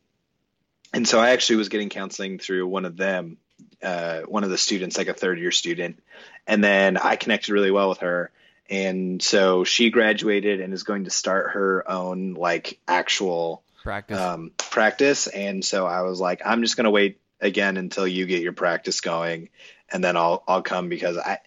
[0.97, 3.38] and so I actually was getting counseling through one of them,
[3.83, 6.01] uh, one of the students, like a third year student.
[6.47, 8.31] And then I connected really well with her.
[8.67, 14.19] And so she graduated and is going to start her own like actual Practice.
[14.19, 15.27] um, practice.
[15.27, 18.53] And so I was like, I'm just going to wait again until you get your
[18.53, 19.49] practice going,
[19.91, 21.38] and then I'll I'll come because I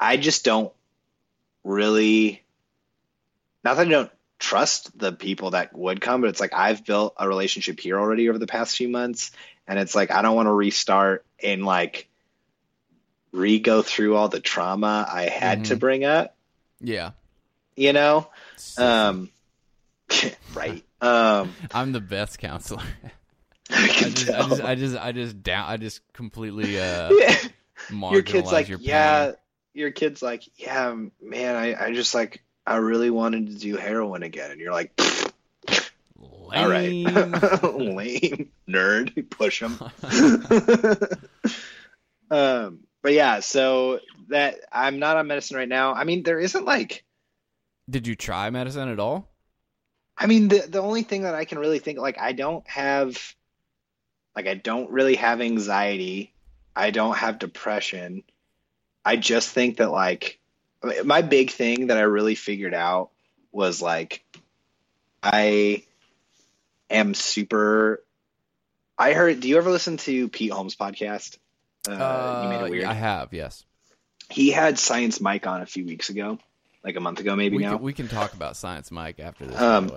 [0.00, 0.72] I just don't
[1.62, 2.42] really
[3.62, 7.14] not that I don't trust the people that would come, but it's like I've built
[7.16, 9.30] a relationship here already over the past few months,
[9.66, 12.08] and it's like I don't want to restart and like
[13.32, 15.80] re go through all the trauma I had to Mhm.
[15.80, 16.36] bring up,
[16.80, 17.10] yeah.
[17.76, 18.28] you know.
[18.76, 19.30] Um,
[20.54, 20.84] right.
[21.00, 22.82] Um, I'm the best counselor.
[23.70, 27.10] I just, I just, I just, I just down, I just completely uh,
[27.90, 29.32] marginalize your kid's like, your yeah.
[29.74, 31.54] Your kid's like, yeah, man.
[31.54, 34.92] I, I just like, I really wanted to do heroin again, and you're like,
[36.54, 37.32] all right, Lame.
[37.94, 39.78] lame nerd, push him.
[42.30, 45.94] um, but yeah, so that I'm not on medicine right now.
[45.94, 47.04] I mean, there isn't like,
[47.88, 49.30] Did you try medicine at all?
[50.18, 53.34] I mean, the the only thing that I can really think like I don't have
[54.36, 56.34] like I don't really have anxiety.
[56.76, 58.24] I don't have depression.
[59.06, 60.38] I just think that like
[61.04, 63.10] my big thing that I really figured out
[63.52, 64.24] was like
[65.22, 65.82] I
[66.90, 68.02] am super
[68.98, 71.38] I heard do you ever listen to Pete Holmes podcast?
[71.88, 72.84] Uh, you made it weird.
[72.84, 73.64] I have, yes.
[74.30, 76.38] He had Science Mike on a few weeks ago,
[76.84, 77.76] like a month ago maybe we now.
[77.76, 79.58] Can, we can talk about Science Mike after this.
[79.58, 79.90] Um,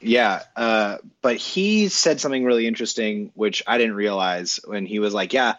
[0.00, 5.12] yeah, uh, but he said something really interesting, which I didn't realize when he was
[5.12, 5.56] like, "Yeah,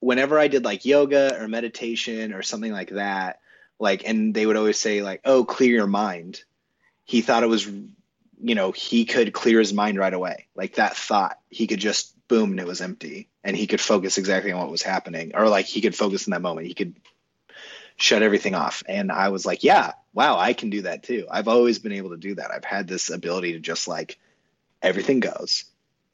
[0.00, 3.40] whenever I did like yoga or meditation or something like that,
[3.78, 6.42] like, and they would always say like, oh, clear your mind."
[7.04, 10.96] He thought it was, you know, he could clear his mind right away, like that
[10.96, 11.38] thought.
[11.48, 14.70] He could just boom, and it was empty, and he could focus exactly on what
[14.70, 16.66] was happening, or like he could focus in that moment.
[16.66, 16.94] He could
[17.98, 18.82] shut everything off.
[18.86, 21.26] And I was like, yeah, wow, I can do that too.
[21.30, 22.50] I've always been able to do that.
[22.50, 24.18] I've had this ability to just like
[24.80, 25.64] everything goes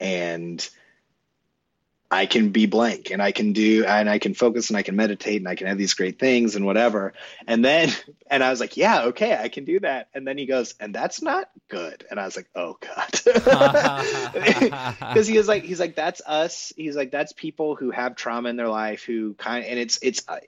[0.01, 0.67] and
[2.15, 4.95] I can be blank and I can do and I can focus and I can
[4.95, 7.13] meditate and I can have these great things and whatever.
[7.47, 7.91] And then
[8.31, 10.09] and I was like, yeah, okay, I can do that.
[10.15, 12.07] And then he goes, and that's not good.
[12.09, 13.11] And I was like, oh god.
[15.15, 16.73] Cuz he was like he's like that's us.
[16.77, 19.99] He's like that's people who have trauma in their life who kind of, and it's
[20.01, 20.39] it's uh,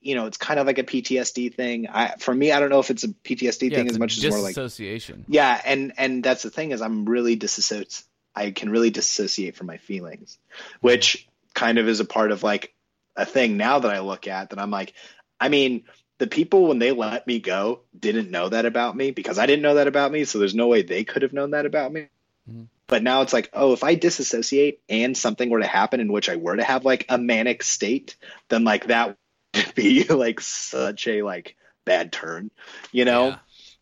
[0.00, 1.88] you know, it's kind of like a PTSD thing.
[1.88, 4.24] I, for me, I don't know if it's a PTSD yeah, thing as much as
[4.26, 5.24] more like association.
[5.28, 8.02] Yeah, and and that's the thing is I'm really disassociate.
[8.38, 10.38] I can really dissociate from my feelings,
[10.80, 12.72] which kind of is a part of like
[13.16, 14.94] a thing now that I look at that I'm like,
[15.40, 15.84] I mean,
[16.18, 19.62] the people when they let me go didn't know that about me because I didn't
[19.62, 22.08] know that about me, so there's no way they could have known that about me.
[22.48, 22.64] Mm-hmm.
[22.86, 26.28] But now it's like, oh, if I disassociate and something were to happen in which
[26.28, 28.16] I were to have like a manic state,
[28.48, 29.16] then like that
[29.54, 32.50] would be like such a like bad turn,
[32.92, 33.36] you know.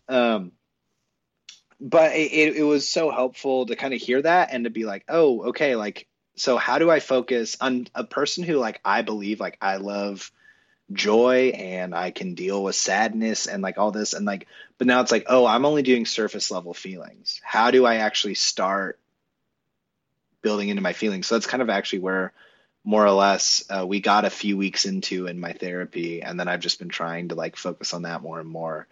[0.08, 0.34] Yeah.
[0.34, 0.52] Um,
[1.80, 5.04] but it, it was so helpful to kind of hear that and to be like,
[5.08, 9.40] oh, okay, like so how do I focus on a person who like I believe
[9.40, 10.30] like I love
[10.92, 14.46] joy and I can deal with sadness and like all this and like
[14.78, 17.40] but now it's like oh I'm only doing surface level feelings.
[17.42, 18.98] How do I actually start
[20.42, 21.26] building into my feelings?
[21.26, 22.32] So that's kind of actually where
[22.84, 26.46] more or less uh, we got a few weeks into in my therapy and then
[26.46, 28.86] i've just been trying to like focus on that more and more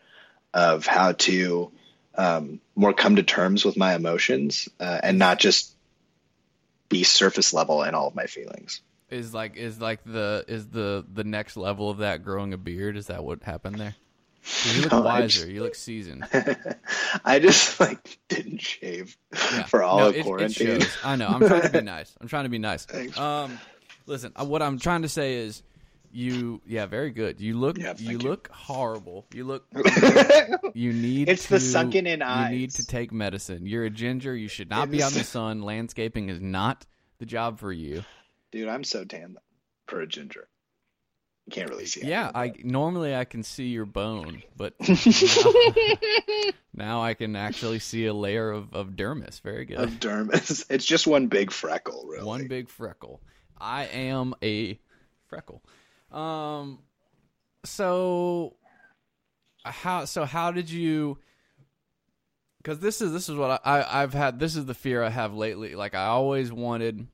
[0.53, 1.70] of how to
[2.16, 5.74] um, more come to terms with my emotions uh, and not just
[6.88, 8.81] be surface level in all of my feelings.
[9.11, 12.96] Is like is like the is the the next level of that growing a beard?
[12.96, 13.94] Is that what happened there?
[14.64, 15.29] You look no, wiser.
[15.29, 16.27] just, you look seasoned.
[17.24, 19.64] I just like didn't shave yeah.
[19.64, 20.83] for all no, of it, quarantine.
[20.83, 21.29] it i know.
[21.29, 22.14] I'm trying to be nice.
[22.20, 22.85] I'm trying to be nice.
[22.87, 23.18] Thanks.
[23.18, 23.59] um
[24.07, 25.62] Listen, uh, what I'm trying to say is,
[26.14, 27.40] you yeah, very good.
[27.40, 29.27] You look yeah, you, you, look horrible.
[29.35, 29.66] You look
[30.74, 32.53] you need It's to, the sunken in eyes.
[32.53, 33.66] You need to take medicine.
[33.66, 34.35] You're a ginger.
[34.35, 35.62] You should not be on the sun.
[35.62, 36.87] Landscaping is not
[37.18, 38.05] the job for you.
[38.53, 39.37] Dude, I'm so tan
[39.87, 40.48] for a ginger.
[41.46, 42.07] You can't really see.
[42.07, 48.07] Yeah, I normally I can see your bone, but now, now, I can actually see
[48.07, 49.42] a layer of, of dermis.
[49.42, 49.77] Very good.
[49.77, 50.64] Of dermis.
[50.70, 52.24] It's just one big freckle, really.
[52.24, 53.20] One big freckle.
[53.61, 54.79] I am a
[55.29, 55.62] freckle.
[56.14, 56.79] Um,
[57.64, 58.57] so
[59.64, 61.18] how so how did you?
[62.59, 64.38] Because this is this is what I, I I've had.
[64.38, 65.74] This is the fear I have lately.
[65.74, 67.09] Like I always wanted.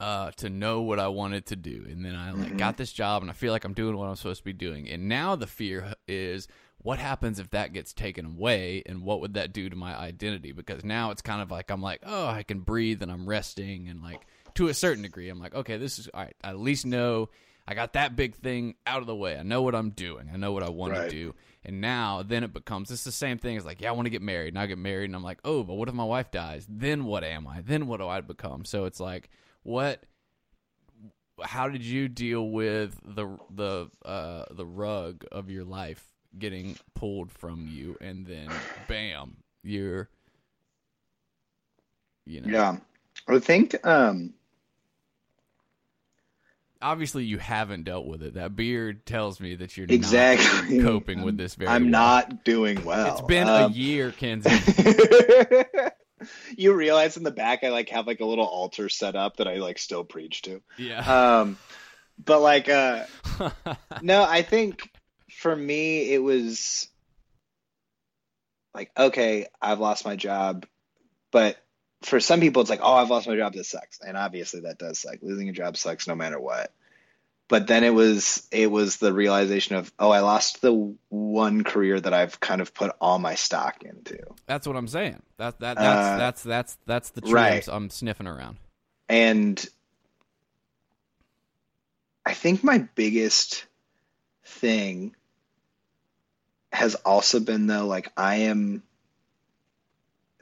[0.00, 2.56] Uh, to know what I wanted to do, and then I like mm-hmm.
[2.56, 4.88] got this job, and I feel like I'm doing what I'm supposed to be doing.
[4.88, 9.34] And now the fear is, what happens if that gets taken away, and what would
[9.34, 10.50] that do to my identity?
[10.50, 13.86] Because now it's kind of like I'm like, oh, I can breathe, and I'm resting,
[13.86, 15.28] and like to a certain degree.
[15.28, 16.34] I'm like, okay, this is all right.
[16.42, 17.28] I at least know
[17.66, 19.38] I got that big thing out of the way.
[19.38, 20.28] I know what I'm doing.
[20.32, 21.08] I know what I want right.
[21.08, 21.34] to do.
[21.64, 23.56] And now, then it becomes it's the same thing.
[23.56, 24.48] It's like, yeah, I want to get married.
[24.48, 26.66] And I get married, and I'm like, oh, but what if my wife dies?
[26.68, 27.60] Then what am I?
[27.60, 28.64] Then what do I become?
[28.64, 29.30] So it's like,
[29.62, 30.02] what?
[31.40, 36.04] How did you deal with the the uh, the rug of your life
[36.38, 38.48] getting pulled from you, and then
[38.88, 40.08] bam, you're
[42.24, 42.48] you know.
[42.48, 42.76] Yeah,
[43.28, 44.34] I think um,
[46.82, 48.34] obviously you haven't dealt with it.
[48.34, 51.70] That beard tells me that you're exactly coping with this very.
[51.70, 51.90] I'm well.
[51.90, 53.12] not doing well.
[53.12, 54.50] It's been um, a year, Kinzie.
[56.56, 59.48] you realize in the back I like have like a little altar set up that
[59.48, 60.62] I like still preach to.
[60.76, 61.40] Yeah.
[61.40, 61.58] Um,
[62.22, 63.04] but like, uh,
[64.02, 64.90] no, I think
[65.30, 66.88] for me it was
[68.74, 70.66] like, okay, I've lost my job,
[71.30, 71.56] but
[72.02, 74.78] for some people it's like oh i've lost my job this sucks and obviously that
[74.78, 76.72] does suck losing a job sucks no matter what
[77.48, 82.00] but then it was it was the realization of oh i lost the one career
[82.00, 85.22] that i've kind of put all my stock into That's what I'm saying.
[85.38, 87.68] That that that's Uh, that's that's that's the tree right.
[87.68, 88.58] I'm, I'm sniffing around.
[89.08, 89.64] and
[92.24, 93.66] i think my biggest
[94.44, 95.14] thing
[96.72, 98.82] has also been though like i am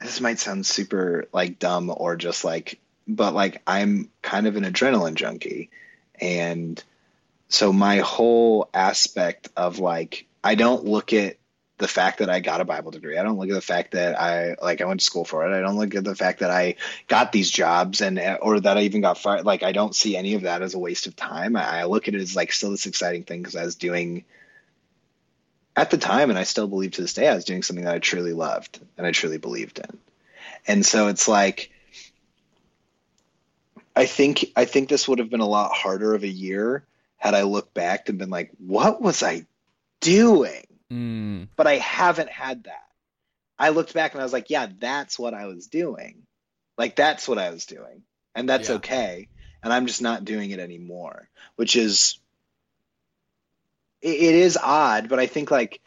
[0.01, 4.63] this might sound super like dumb or just like but like i'm kind of an
[4.63, 5.69] adrenaline junkie.
[6.19, 6.81] And
[7.49, 11.37] so my whole aspect of like i don't look at
[11.77, 13.17] the fact that i got a bible degree.
[13.17, 15.57] I don't look at the fact that i like i went to school for it.
[15.57, 16.75] I don't look at the fact that i
[17.07, 19.45] got these jobs and or that i even got fired.
[19.45, 21.55] Like i don't see any of that as a waste of time.
[21.55, 24.25] I, look at it as like still this exciting thing because i was doing
[25.75, 27.93] at the time and i still believe to this day i was doing something that
[27.95, 29.97] i truly loved and i truly believed in.
[30.67, 31.71] And so it's like
[33.95, 36.83] i think i think this would have been a lot harder of a year
[37.17, 39.45] had i looked back and been like what was i
[39.99, 40.65] doing?
[40.91, 42.87] Mm, but i haven't had that.
[43.57, 46.23] I looked back and i was like yeah that's what i was doing.
[46.77, 48.03] Like that's what i was doing.
[48.35, 48.75] And that's Yeah.
[48.75, 49.27] okay.
[49.63, 52.17] And i'm just not doing it anymore which is
[54.01, 55.81] it, it is odd but i think like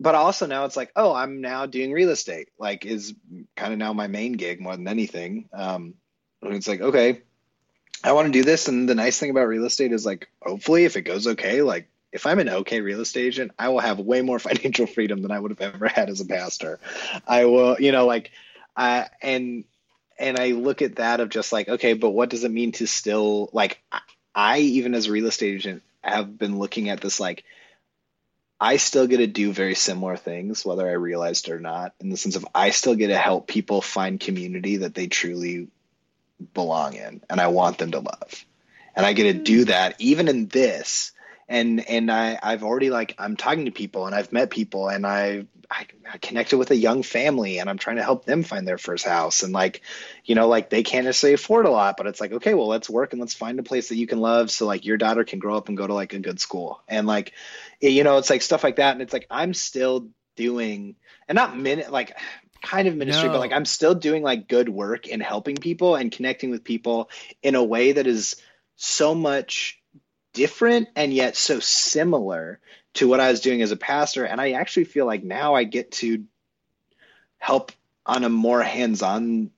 [0.00, 3.14] but also now it's like oh i'm now doing real estate like is
[3.56, 5.48] kind of now my main gig more than anything.
[5.52, 5.94] Um
[6.42, 7.22] and it's like okay
[8.02, 10.84] i want to do this and the nice thing about real estate is like hopefully
[10.84, 14.00] if it goes okay like if i'm an okay real estate agent i will have
[14.00, 16.80] way more financial freedom than i would have ever had as a pastor.
[17.26, 18.32] I will you know like
[18.76, 19.64] uh and
[20.18, 22.86] and i look at that of just like okay but what does it mean to
[22.86, 24.00] still like I-
[24.34, 27.44] i even as a real estate agent have been looking at this like
[28.60, 32.10] I still get to do very similar things, whether I realized it or not, in
[32.10, 35.66] the sense of I still get to help people find community that they truly
[36.54, 38.44] belong in and I want them to love.
[38.94, 39.70] And I get to do hmm.
[39.70, 41.12] that even in this.
[41.52, 45.06] And and I, I've already like I'm talking to people and I've met people and
[45.06, 48.66] I, I I connected with a young family and I'm trying to help them find
[48.66, 49.42] their first house.
[49.42, 49.82] And like,
[50.24, 52.88] you know, like they can't necessarily afford a lot, but it's like, okay, well let's
[52.88, 55.40] work and let's find a place that you can love so like your daughter can
[55.40, 56.80] grow up and go to like a good school.
[56.88, 57.32] And like
[57.80, 58.92] you know, it's like stuff like that.
[58.92, 60.96] And it's like I'm still doing
[61.28, 62.16] and not minute like
[62.62, 63.34] kind of ministry, No.
[63.34, 67.10] but like I'm still doing like good work and helping people and connecting with people
[67.42, 68.36] in a way that is
[68.76, 69.81] so much
[70.32, 72.58] different and yet so similar
[72.94, 74.24] to what I was doing as a pastor.
[74.24, 76.24] And I actually feel like now I get to
[77.38, 77.72] help
[78.04, 79.50] on a more hands-on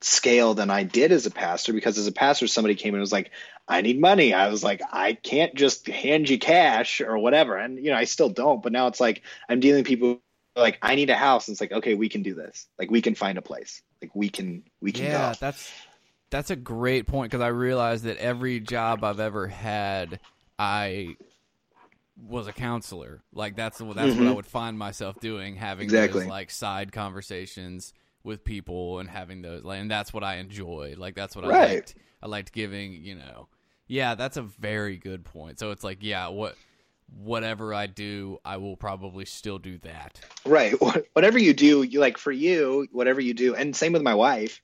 [0.00, 3.12] scale than I did as a pastor because as a pastor somebody came and was
[3.12, 3.30] like
[3.68, 4.34] I need money.
[4.34, 8.04] I was like I can't just hand you cash or whatever and you know I
[8.04, 10.20] still don't but now it's like I'm dealing with people
[10.56, 12.66] like I need a house and it's like okay we can do this.
[12.78, 13.82] Like we can find a place.
[14.00, 15.36] Like we can we can yeah, go.
[15.38, 15.72] that's
[16.32, 20.18] that's a great point because I realized that every job I've ever had,
[20.58, 21.16] I
[22.16, 23.22] was a counselor.
[23.32, 24.34] Like that's that's what I Mhm.
[24.34, 26.20] would find myself doing, having Exactly.
[26.20, 27.92] those like side conversations
[28.24, 30.96] with people and having those, like, and that's what I enjoyed.
[30.98, 31.94] Like that's what I liked.
[32.22, 32.92] I liked giving.
[32.92, 33.48] You know,
[33.86, 35.58] yeah, that's a very good point.
[35.58, 36.56] So it's like, yeah, what
[37.14, 40.20] whatever I do, I will probably still do that.
[40.46, 40.72] Right.
[41.12, 44.62] Whatever you do, you like for you, whatever you do, and same with my wife,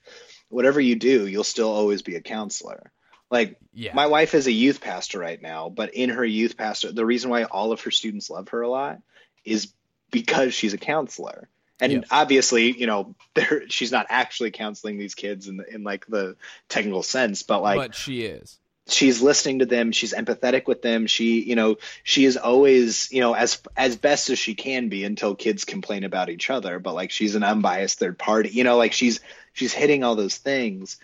[0.48, 2.90] whatever you do, you'll still always be a counselor.
[3.30, 6.92] Like Yeah, my wife is a youth pastor right now, but in her youth pastor,
[6.92, 8.98] the reason why all of her students love her a lot
[9.44, 9.72] is
[10.10, 11.48] because she's a counselor.
[11.80, 12.04] And Yep.
[12.10, 13.14] obviously, you know,
[13.68, 16.36] she's not actually counseling these kids in the, in like the
[16.68, 18.58] technical sense, but like but she is.
[18.88, 23.20] she's listening to them she's empathetic with them she you know she is always you
[23.20, 26.94] know as as best as she can be until kids complain about each other but
[26.94, 29.20] like she's an unbiased third party you know like she's
[29.58, 30.98] she's hitting all those things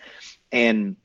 [0.51, 0.95] and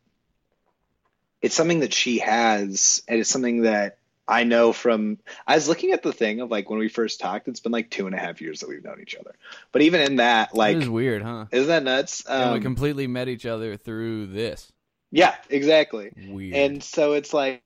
[1.43, 3.99] it's something that she has and it's something that
[4.29, 7.49] I know from I was looking at the thing of like when we first talked,
[7.49, 9.35] it's been like two and a half years that we've known each other.
[9.73, 11.47] But even in that, like is weird, huh?
[11.51, 12.25] isn't that nuts?
[12.27, 14.71] and we Um, completely met each other through this.
[15.11, 16.13] yeah, exactly.
[16.29, 16.55] Weird.
[16.55, 17.63] And so it's like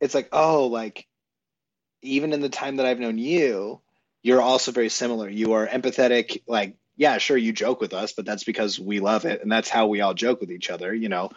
[0.00, 1.06] it's like, oh, like
[2.00, 3.80] even in the time that I've known you,
[4.22, 5.28] you're also very similar.
[5.28, 9.24] You are empathetic, like, yeah, sure, you joke with us, but that's because we love
[9.24, 11.30] it and that's how we all joke with each other, you know.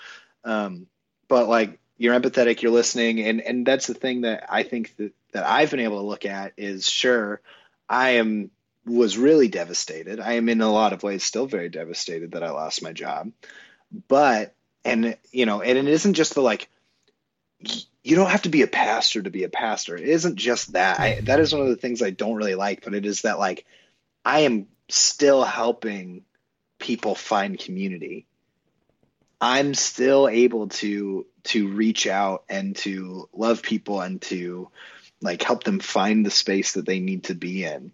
[0.43, 0.88] Um,
[1.30, 5.14] but like you're empathetic, you're listening, and and that's the thing that I think that,
[5.32, 7.39] that I've been able to look at is sure,
[7.88, 8.51] I am
[8.86, 10.20] was really devastated.
[10.20, 13.32] I am in a lot of ways still very devastated that I lost my job.
[14.09, 14.53] But
[14.84, 16.68] and you know, and it isn't just the like
[18.03, 19.95] you don't have to be a pastor to be a pastor.
[19.95, 20.99] It isn't just that.
[20.99, 23.39] I, that is one of the things I don't really like, but it is that
[23.39, 23.64] like
[24.26, 26.24] I am still helping
[26.80, 28.26] people find community.
[29.40, 34.70] I'm still able to to reach out and to love people and to
[35.22, 37.92] like help them find the space that they need to be in.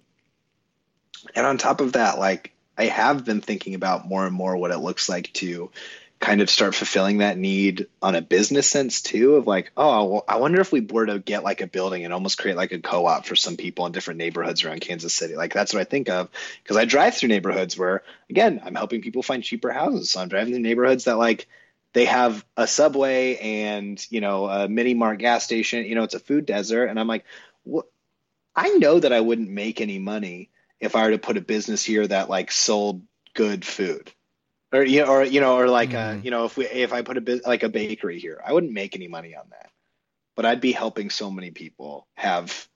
[1.35, 4.71] And on top of that, like I have been thinking about more and more what
[4.71, 5.71] it looks like to
[6.19, 10.25] kind of start fulfilling that need on a business sense too of like oh well,
[10.27, 12.79] i wonder if we were to get like a building and almost create like a
[12.79, 15.35] co-op for some people in different neighborhoods around kansas city.
[15.35, 16.29] Like that's what i think of
[16.61, 20.11] because i drive through neighborhoods where again i'm helping people find cheaper houses.
[20.11, 21.47] So i'm driving through neighborhoods that like
[21.93, 26.15] they have a subway and you know a mini mart gas station you know it's
[26.15, 26.87] a food desert.
[26.87, 27.23] And i'm like
[27.63, 27.85] what
[28.55, 30.49] i know that i wouldn't make any money
[30.81, 33.03] if i were to put a business here that like sold
[33.33, 34.11] good food
[34.71, 36.23] or you know, or you know, or like mm.
[36.23, 38.73] you know, if we if I put a bit like a bakery here, I wouldn't
[38.73, 39.69] make any money on that,
[40.35, 42.67] but I'd be helping so many people have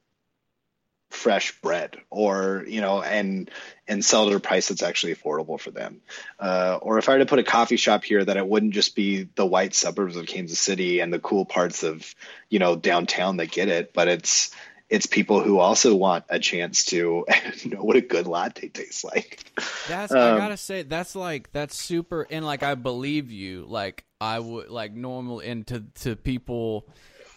[1.13, 3.51] fresh bread or you know and
[3.87, 6.01] and sell it at a price that's actually affordable for them
[6.39, 8.95] uh, or if i were to put a coffee shop here that it wouldn't just
[8.95, 12.15] be the white suburbs of kansas city and the cool parts of
[12.49, 14.53] you know downtown that get it but it's
[14.93, 17.25] it's people who also want a chance to
[17.65, 19.43] know what a good latte tastes like.
[19.87, 24.05] That's um, I gotta say that's like that's super and like I believe you like
[24.21, 26.87] I would like normal and to to people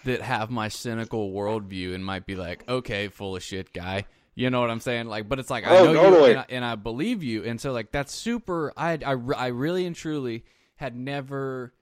[0.04, 4.04] that have my cynical worldview and might be like okay full of shit guy
[4.34, 6.24] you know what I'm saying like but it's like I oh, know totally.
[6.24, 9.46] you and I, and I believe you and so like that's super I I I
[9.46, 10.44] really and truly
[10.76, 11.72] had never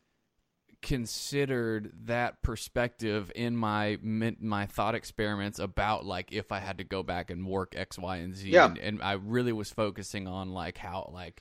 [0.84, 7.02] considered that perspective in my my thought experiments about like if I had to go
[7.02, 8.50] back and work X, Y, and Z.
[8.50, 8.66] Yeah.
[8.66, 11.40] And, and I really was focusing on like how like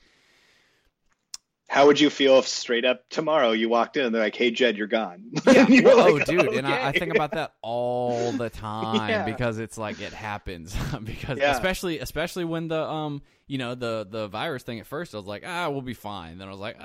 [1.67, 4.49] how would you feel if straight up tomorrow you walked in and they're like, "Hey,
[4.49, 5.67] Jed, you're gone." Yeah.
[5.67, 6.57] you're oh, like, dude, okay.
[6.57, 9.25] and I, I, think about that all the time yeah.
[9.25, 10.73] because it's like it happens
[11.03, 11.51] because yeah.
[11.51, 15.27] especially especially when the um you know the the virus thing at first I was
[15.27, 16.37] like, ah, we'll be fine.
[16.37, 16.77] Then I was like,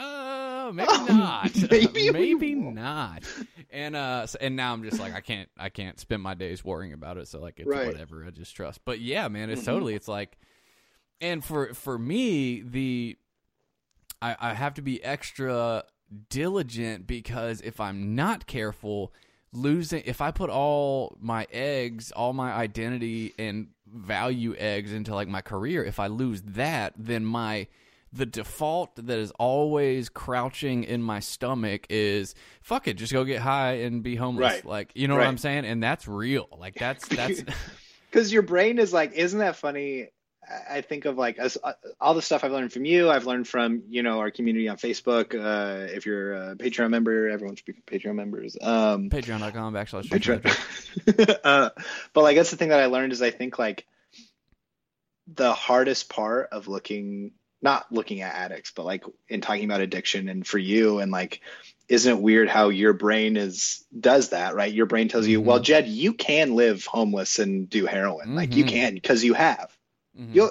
[0.68, 3.24] oh, maybe oh, not, maybe, maybe not.
[3.70, 6.92] And uh, and now I'm just like, I can't I can't spend my days worrying
[6.92, 7.28] about it.
[7.28, 7.86] So like, it's right.
[7.86, 8.24] whatever.
[8.24, 8.80] I just trust.
[8.84, 9.70] But yeah, man, it's mm-hmm.
[9.70, 9.94] totally.
[9.94, 10.38] It's like,
[11.20, 13.16] and for for me the
[14.20, 15.84] I, I have to be extra
[16.30, 19.12] diligent because if I'm not careful,
[19.52, 25.28] losing if I put all my eggs, all my identity and value eggs into like
[25.28, 27.68] my career, if I lose that, then my
[28.12, 33.40] the default that is always crouching in my stomach is fuck it, just go get
[33.40, 34.54] high and be homeless.
[34.54, 34.64] Right.
[34.64, 35.24] Like, you know right.
[35.24, 35.64] what I'm saying?
[35.64, 36.48] And that's real.
[36.58, 37.42] Like that's that's
[38.10, 40.08] because your brain is like, isn't that funny?
[40.70, 43.10] I think of like as, uh, all the stuff I've learned from you.
[43.10, 45.34] I've learned from you know our community on Facebook.
[45.34, 48.56] Uh, if you're a Patreon member, everyone should be Patreon members.
[48.60, 51.40] Um, Patreon.com backslash Patreon.
[51.44, 51.70] uh,
[52.14, 53.86] but like that's the thing that I learned is I think like
[55.26, 60.28] the hardest part of looking not looking at addicts, but like in talking about addiction
[60.28, 61.40] and for you and like
[61.88, 65.48] isn't it weird how your brain is does that right your brain tells you mm-hmm.
[65.48, 68.36] well jed you can live homeless and do heroin mm-hmm.
[68.36, 68.74] like you mm-hmm.
[68.74, 69.74] can because you have
[70.18, 70.32] Mm-hmm.
[70.34, 70.50] You'll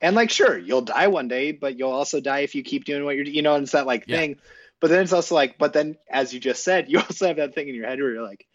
[0.00, 3.04] and like sure you'll die one day, but you'll also die if you keep doing
[3.04, 4.16] what you're doing, you know, and it's that like yeah.
[4.16, 4.36] thing.
[4.80, 7.54] But then it's also like, but then as you just said, you also have that
[7.54, 8.46] thing in your head where you're like,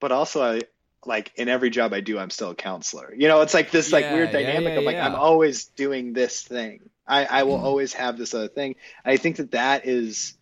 [0.00, 0.60] but also I
[1.06, 3.14] like in every job I do, I'm still a counselor.
[3.14, 6.12] You know, it's like this yeah, like weird dynamic yeah, of like I'm always doing
[6.12, 6.80] this thing.
[7.06, 7.62] I, I will mm.
[7.62, 8.76] always have this other thing.
[9.04, 10.34] I think that that is,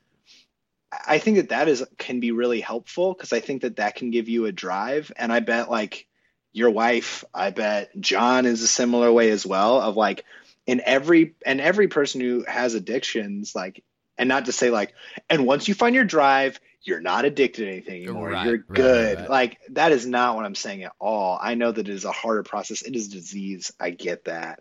[1.07, 4.11] I think that that is can be really helpful because I think that that can
[4.11, 5.11] give you a drive.
[5.17, 6.07] And I bet like
[6.53, 10.25] your wife, I bet John is a similar way as well of like
[10.67, 13.83] in every and every person who has addictions like
[14.19, 14.95] and not to say like
[15.29, 18.31] and once you find your drive you're not addicted to anything anymore.
[18.31, 19.19] Right, you're good.
[19.19, 19.31] right, right.
[19.31, 21.39] like that is not what i'm saying at all.
[21.41, 22.83] I know that it is a harder process.
[22.83, 23.73] It is disease.
[23.79, 24.61] I get that.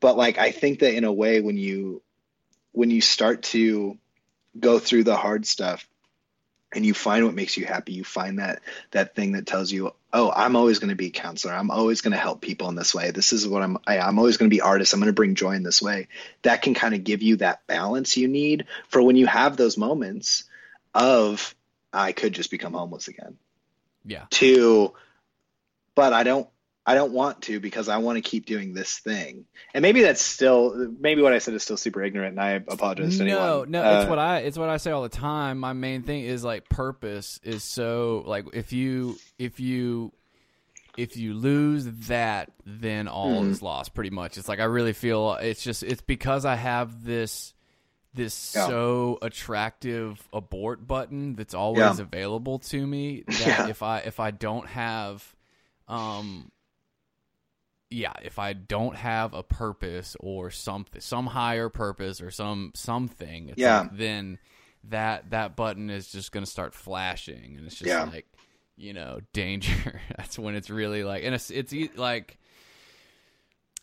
[0.00, 2.02] But like i think that in a way when you
[2.72, 3.98] when you start to
[4.58, 5.88] go through the hard stuff
[6.72, 8.60] and you find what makes you happy you find that
[8.90, 11.54] that thing that tells you oh i'm always going to be a counselor.
[11.54, 13.10] I'm always going to help people in this way.
[13.10, 14.92] This is what i'm I, am i am always going to be artist.
[14.92, 16.08] I'm going to bring joy in this way.
[16.42, 19.78] That can kind of give you that balance you need for when you have those
[19.78, 20.44] moments
[20.94, 21.54] of
[21.92, 23.36] i could just become homeless again
[24.04, 24.92] yeah to
[25.94, 26.48] but i don't
[26.86, 29.46] I don't want to because I want to keep doing this thing.
[29.72, 33.16] And maybe that's still maybe what I said is still super ignorant and I apologize
[33.18, 33.70] to no, anyone.
[33.70, 35.58] No, no, uh, it's what I it's what I say all the time.
[35.58, 40.12] My main thing is like purpose is so like if you if you
[40.98, 43.50] if you lose that then all mm-hmm.
[43.50, 44.36] is lost pretty much.
[44.36, 47.54] It's like I really feel it's just it's because I have this
[48.14, 48.66] this yeah.
[48.66, 52.02] so attractive abort button that's always yeah.
[52.04, 53.68] available to me that yeah.
[53.68, 55.34] if I if I don't have
[55.88, 56.50] um
[57.94, 63.54] yeah, if I don't have a purpose or something, some higher purpose or some something,
[63.56, 64.38] yeah, like, then
[64.84, 68.26] that that button is just going to start flashing, and it's just like
[68.76, 70.00] you know danger.
[70.16, 72.38] That's when it's really like, and it's it's like.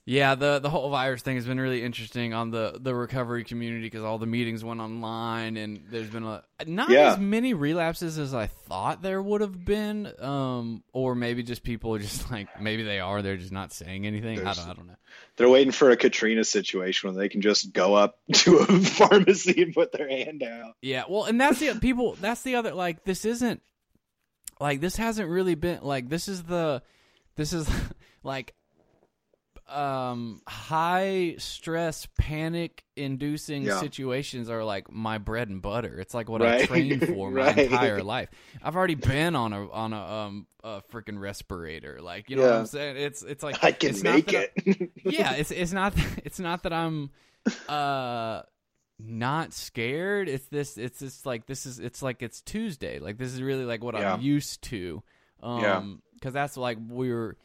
[0.04, 3.86] Yeah, the the whole virus thing has been really interesting on the the recovery community
[3.86, 7.14] because all the meetings went online and there's been a not Yeah.
[7.14, 11.94] as many relapses as I thought there would have been, um, or maybe just people
[11.94, 14.40] are just like maybe they are they're just not saying anything.
[14.40, 14.96] I don't I don't know.
[15.38, 19.62] They're waiting for a Katrina situation where they can just go up to a pharmacy
[19.62, 20.74] and put their hand out.
[20.82, 22.18] Yeah, well, and that's the people.
[22.20, 22.74] That's the other.
[22.74, 23.62] Like, this isn't
[24.60, 26.82] like this hasn't really been like this is the
[27.36, 27.70] this is
[28.24, 28.56] like
[29.72, 33.80] um high stress panic inducing Yeah.
[33.80, 36.68] situations are like my bread and butter it's like what i Right.
[36.68, 37.58] trained for my Right.
[37.58, 38.30] entire life
[38.62, 42.52] i've already been on a on a um a freaking respirator like you know what
[42.54, 44.92] i'm saying it's it's like I can make that I- it.
[45.06, 45.94] yeah, it's it's not
[46.26, 47.10] it's not that I'm
[47.68, 48.42] uh
[49.00, 50.30] not scared.
[50.30, 53.00] It's this it's just like this is it's like it's Tuesday.
[53.00, 54.14] Like this is really like what Yeah.
[54.14, 55.02] I'm used to.
[55.42, 55.84] Um Yeah.
[56.22, 57.36] cuz that's like we were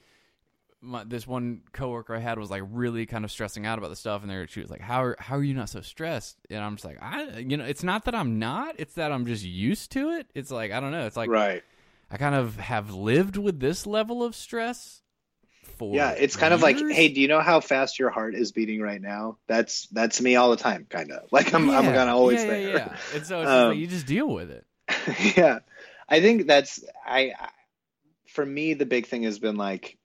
[0.80, 3.96] my, this one coworker I had was like really kind of stressing out about the
[3.96, 6.62] stuff, and there she was like, "How are how are you not so stressed?" And
[6.62, 9.44] I'm just like, "I, you know, it's not that I'm not; it's that I'm just
[9.44, 10.28] used to it.
[10.34, 11.06] It's like I don't know.
[11.06, 11.62] It's like right.
[12.10, 15.02] I kind of have lived with this level of stress
[15.78, 18.50] for Yeah, it's kind of like, hey, do you know how fast your heart is
[18.50, 19.38] beating right now?
[19.46, 21.28] That's that's me all the time, kind of.
[21.32, 22.60] Like I'm I'm Yeah, kind of always yeah, there.
[22.60, 22.96] Yeah.
[23.08, 24.66] And so it's just Um, like you just deal with it.
[25.36, 25.58] yeah
[26.08, 27.48] i think that's I, I
[28.28, 29.98] for me the big thing has been like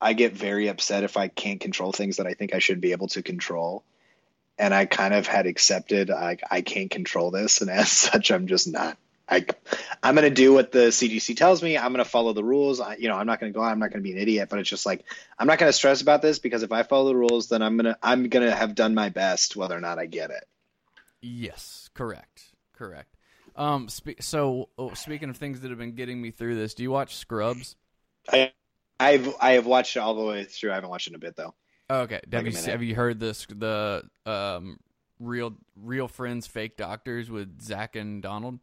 [0.00, 2.92] i get very upset if i can't control things that i think i should be
[2.92, 3.84] able to control
[4.58, 8.46] and i kind of had accepted like i can't control this and as such i'm
[8.46, 8.96] just not
[9.30, 9.46] I,
[10.02, 11.78] I'm going to do what the CDC tells me.
[11.78, 12.80] I'm going to follow the rules.
[12.80, 13.70] I, you know, I'm not going to go out.
[13.70, 14.48] I'm not going to be an idiot.
[14.48, 15.04] But it's just like
[15.38, 17.76] I'm not going to stress about this because if I follow the rules, then I'm
[17.76, 20.44] gonna I'm gonna have done my best, whether or not I get it.
[21.20, 23.16] Yes, correct, correct.
[23.54, 26.82] Um, spe- so oh, speaking of things that have been getting me through this, do
[26.82, 27.76] you watch Scrubs?
[28.28, 28.52] I
[29.00, 30.70] I've I have watched it all the way through.
[30.70, 31.54] I haven't watched it in a bit though.
[31.88, 32.20] Oh, okay.
[32.32, 34.78] Have Like a you have you heard this the um
[35.18, 38.60] real real friends fake doctors with Zach and Donald?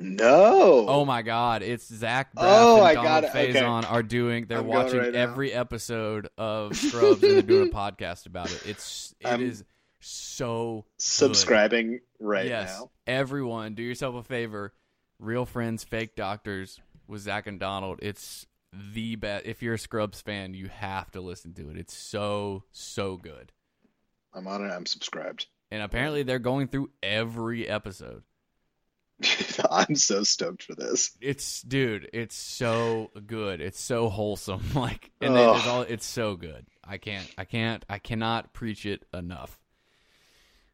[0.00, 0.86] No.
[0.88, 1.62] Oh my God!
[1.62, 3.56] It's Zach Braff Oh, and I Donald got it.
[3.56, 3.60] Okay.
[3.64, 4.46] Are doing.
[4.46, 5.18] They're I'm watching right now.
[5.18, 8.62] every episode of Scrubs and they're doing a podcast about it.
[8.64, 9.64] It's it I'm is
[10.00, 11.02] so good.
[11.02, 12.90] subscribing right yes, now.
[13.08, 14.72] everyone, do yourself a favor.
[15.18, 17.98] Real friends, fake doctors with Zach and Donald.
[18.00, 19.46] It's the best.
[19.46, 21.76] If you're a Scrubs fan, you have to listen to it.
[21.76, 23.52] It's so so good.
[24.34, 24.70] I'm on it.
[24.70, 25.46] I'm subscribed.
[25.70, 28.22] And apparently, they're going through every episode.
[29.70, 31.10] I'm so stoked for this.
[31.20, 33.60] It's dude, it's so good.
[33.60, 34.62] It's so wholesome.
[34.74, 35.82] Like, and they, there's all.
[35.82, 36.66] It's so good.
[36.84, 37.28] I can't.
[37.36, 37.84] I can't.
[37.88, 39.58] I cannot preach it enough.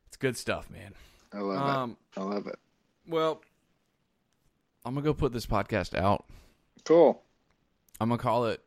[0.08, 0.92] It's good stuff, man.
[1.32, 1.96] I love Um.
[2.16, 2.20] it.
[2.20, 2.58] I love it.
[3.08, 3.40] Well,
[4.84, 6.24] I'm gonna go put this podcast out.
[6.84, 7.22] Cool.
[8.00, 8.60] I'm gonna call it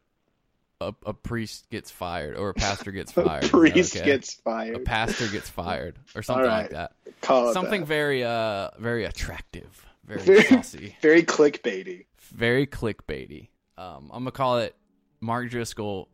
[0.80, 3.44] a, a priest gets fired or a pastor gets fired.
[3.44, 4.06] That priest okay?
[4.06, 4.76] gets fired.
[4.76, 6.92] a pastor gets fired or something All like that.
[7.22, 7.88] Call it Something that.
[7.88, 12.06] very uh very attractive, very Very- saucy, very clickbaity.
[12.32, 13.50] very clickbaity.
[13.78, 14.76] Um, I'm gonna call it
[15.20, 16.10] Mark Driscoll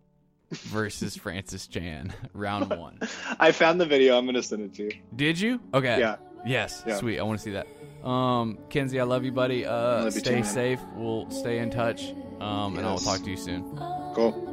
[0.52, 3.00] versus Francis Chan, round one.
[3.40, 4.18] I found the video.
[4.18, 4.92] I'm gonna send it to you.
[5.16, 5.60] Did you?
[5.74, 6.00] Okay.
[6.00, 6.18] Yeah.
[6.46, 6.84] Yes.
[6.86, 6.98] Yeah.
[6.98, 7.20] Sweet.
[7.20, 7.68] I want to see that.
[8.04, 9.66] Um, Kinzie, I love you, buddy.
[9.66, 10.80] Uh, Love you stay too, safe.
[10.96, 12.14] We'll stay in touch.
[12.42, 13.64] Um, and I will talk to you soon.
[14.16, 14.50] Cool.